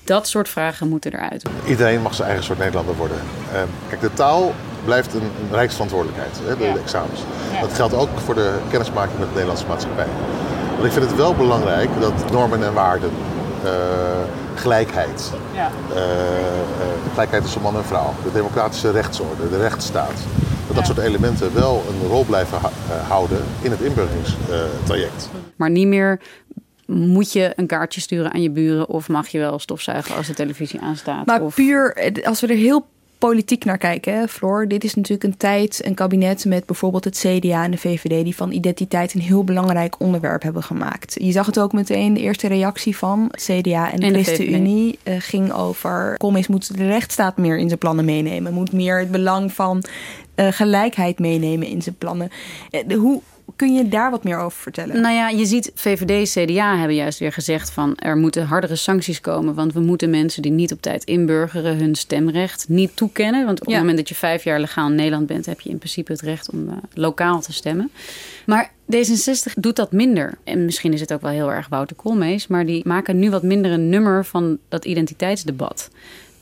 [0.10, 1.44] dat soort vragen moeten eruit.
[1.66, 3.18] Iedereen mag zijn eigen soort Nederlander worden.
[3.54, 4.54] Uh, kijk, de taal
[4.86, 7.20] blijft een, een rijksverantwoordelijkheid, hè, de, de examens.
[7.62, 10.08] Dat geldt ook voor de kennismaking met de Nederlandse maatschappij.
[10.74, 13.12] Want ik vind het wel belangrijk dat normen en waarden,
[13.64, 13.72] uh,
[14.56, 15.72] gelijkheid, ja.
[15.94, 15.98] uh,
[17.12, 20.18] gelijkheid tussen man en vrouw, de democratische rechtsorde, de rechtsstaat,
[20.68, 22.58] dat dat soort elementen wel een rol blijven
[23.08, 25.30] houden in het inburgeringstraject.
[25.56, 26.20] Maar niet meer
[26.90, 30.34] moet je een kaartje sturen aan je buren of mag je wel stofzuigen als de
[30.34, 31.26] televisie aanstaat?
[31.26, 31.56] Maar of...
[31.56, 32.86] puur, als we er heel
[33.20, 34.68] politiek naar kijken, hè, Floor.
[34.68, 38.24] Dit is natuurlijk een tijd, een kabinet met bijvoorbeeld het CDA en de VVD...
[38.24, 41.16] die van identiteit een heel belangrijk onderwerp hebben gemaakt.
[41.22, 45.00] Je zag het ook meteen, de eerste reactie van CDA en de, de ChristenUnie...
[45.04, 48.54] Uh, ging over, kom eens, moet de rechtsstaat meer in zijn plannen meenemen.
[48.54, 49.84] Moet meer het belang van
[50.36, 52.30] uh, gelijkheid meenemen in zijn plannen.
[52.72, 53.22] Uh, de, hoe,
[53.56, 55.02] kun je daar wat meer over vertellen?
[55.02, 59.22] Nou ja, je ziet VVD, CDA hebben juist weer gezegd van er moeten hardere sancties
[59.22, 59.54] komen.
[59.54, 63.46] Want we moeten mensen die niet op tijd inburgeren hun stemrecht niet toekennen.
[63.46, 63.72] Want op ja.
[63.72, 66.22] het moment dat je vijf jaar legaal in Nederland bent, heb je in principe het
[66.22, 67.92] recht om uh, lokaal te stemmen.
[68.46, 70.38] Maar D66 doet dat minder.
[70.44, 73.44] En misschien is het ook wel heel erg Wouter Koolmees, maar die maken nu wat
[73.44, 75.90] minder een nummer van dat identiteitsdebat.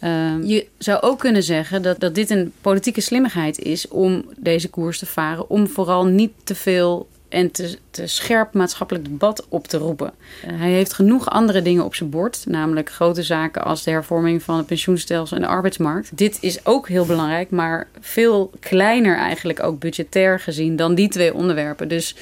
[0.04, 4.70] Uh, je zou ook kunnen zeggen dat, dat dit een politieke slimmigheid is om deze
[4.70, 5.50] koers te varen.
[5.50, 10.12] Om vooral niet te veel en te, te scherp maatschappelijk debat op te roepen.
[10.45, 14.43] Uh, hij heeft genoeg andere dingen op zijn bord, namelijk grote zaken als de hervorming
[14.43, 16.18] van het pensioenstelsel en de arbeidsmarkt.
[16.18, 21.34] Dit is ook heel belangrijk, maar veel kleiner eigenlijk ook budgetair gezien dan die twee
[21.34, 21.88] onderwerpen.
[21.88, 22.16] Dus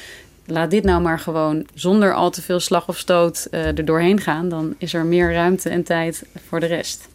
[0.45, 4.21] laat dit nou maar gewoon zonder al te veel slag of stoot uh, er doorheen
[4.21, 4.49] gaan.
[4.49, 7.07] Dan is er meer ruimte en tijd voor de rest.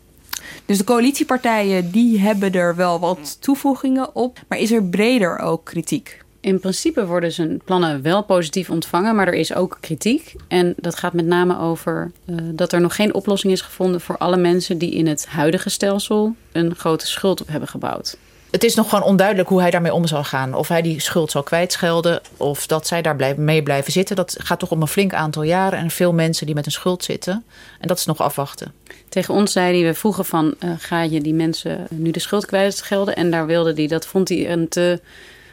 [0.70, 4.38] Dus de coalitiepartijen die hebben er wel wat toevoegingen op.
[4.48, 6.24] Maar is er breder ook kritiek?
[6.40, 10.34] In principe worden zijn plannen wel positief ontvangen, maar er is ook kritiek.
[10.48, 14.18] En dat gaat met name over uh, dat er nog geen oplossing is gevonden voor
[14.18, 18.16] alle mensen die in het huidige stelsel een grote schuld op hebben gebouwd.
[18.50, 20.54] Het is nog gewoon onduidelijk hoe hij daarmee om zal gaan.
[20.54, 24.16] Of hij die schuld zal kwijtschelden of dat zij daar mee blijven zitten.
[24.16, 27.04] Dat gaat toch om een flink aantal jaren en veel mensen die met een schuld
[27.04, 27.44] zitten.
[27.80, 28.72] En dat is nog afwachten.
[29.08, 32.46] Tegen ons zei hij, we vroegen van, uh, ga je die mensen nu de schuld
[32.46, 33.16] kwijtschelden?
[33.16, 35.00] En daar wilde hij, dat vond hij een te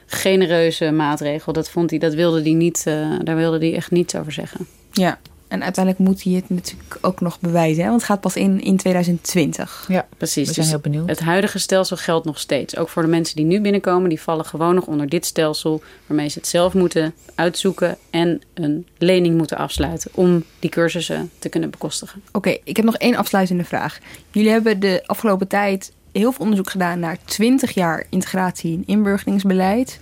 [0.06, 1.54] genereuze maatregel.
[1.54, 4.68] Dat vond hij, dat wilde hij niet, uh, daar wilde hij echt niets over zeggen.
[4.92, 5.20] Ja.
[5.48, 7.84] En uiteindelijk moet hij het natuurlijk ook nog bewijzen.
[7.84, 7.90] Hè?
[7.90, 9.86] Want het gaat pas in, in 2020.
[9.88, 10.48] Ja, precies.
[10.48, 11.10] We zijn dus heel benieuwd.
[11.10, 12.78] Het huidige stelsel geldt nog steeds.
[12.78, 14.10] Ook voor de mensen die nu binnenkomen.
[14.10, 15.82] Die vallen gewoon nog onder dit stelsel.
[16.08, 17.98] Waarmee ze het zelf moeten uitzoeken.
[18.10, 20.12] En een lening moeten afsluiten.
[20.14, 22.22] Om die cursussen te kunnen bekostigen.
[22.28, 24.00] Oké, okay, ik heb nog één afsluitende vraag.
[24.32, 30.00] Jullie hebben de afgelopen tijd heel veel onderzoek gedaan naar 20 jaar integratie en inburgeringsbeleid.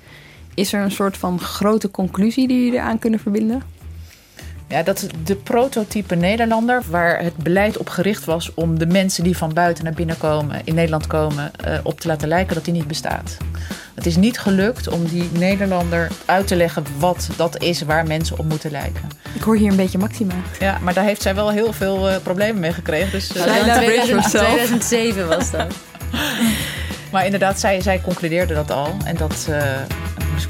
[0.53, 3.63] Is er een soort van grote conclusie die jullie eraan kunnen verbinden?
[4.67, 9.37] Ja, dat de prototype Nederlander, waar het beleid op gericht was om de mensen die
[9.37, 12.73] van buiten naar binnen komen, in Nederland komen, uh, op te laten lijken, dat die
[12.73, 13.37] niet bestaat.
[13.95, 18.39] Het is niet gelukt om die Nederlander uit te leggen wat dat is waar mensen
[18.39, 19.09] op moeten lijken.
[19.33, 20.33] Ik hoor hier een beetje Maxima.
[20.59, 23.11] Ja, maar daar heeft zij wel heel veel uh, problemen mee gekregen.
[23.11, 23.43] Dus, uh,
[23.75, 25.73] 2007 was dat.
[27.11, 28.95] maar inderdaad, zij, zij concludeerde dat al.
[29.05, 29.63] En dat uh,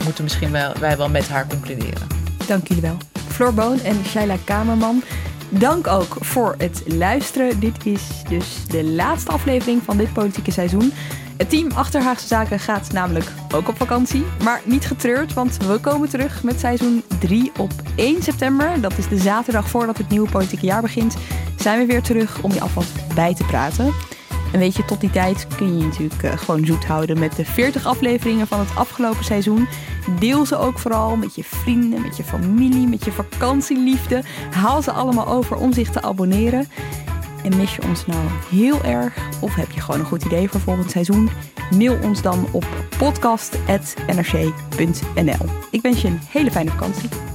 [0.03, 2.07] moeten misschien wel, wij wel met haar concluderen.
[2.47, 2.97] Dank jullie wel.
[3.35, 5.03] Floor Boon en Shaila Kamerman.
[5.49, 7.59] Dank ook voor het luisteren.
[7.59, 10.91] Dit is dus de laatste aflevering van dit politieke seizoen.
[11.37, 14.25] Het team achter Haagse Zaken gaat namelijk ook op vakantie.
[14.43, 18.81] Maar niet getreurd, want we komen terug met seizoen 3 op 1 september.
[18.81, 21.15] Dat is de zaterdag voordat het nieuwe politieke jaar begint.
[21.57, 23.93] Zijn we weer terug om je alvast bij te praten.
[24.53, 27.35] En weet je, tot die tijd kun je je natuurlijk uh, gewoon zoet houden met
[27.35, 29.67] de 40 afleveringen van het afgelopen seizoen.
[30.19, 34.23] Deel ze ook vooral met je vrienden, met je familie, met je vakantieliefde.
[34.51, 36.67] Haal ze allemaal over om zich te abonneren.
[37.43, 38.19] En mis je ons nou
[38.49, 41.29] heel erg of heb je gewoon een goed idee voor volgend seizoen?
[41.77, 42.65] Mail ons dan op
[42.97, 45.49] podcast.nrc.nl.
[45.71, 47.34] Ik wens je een hele fijne vakantie.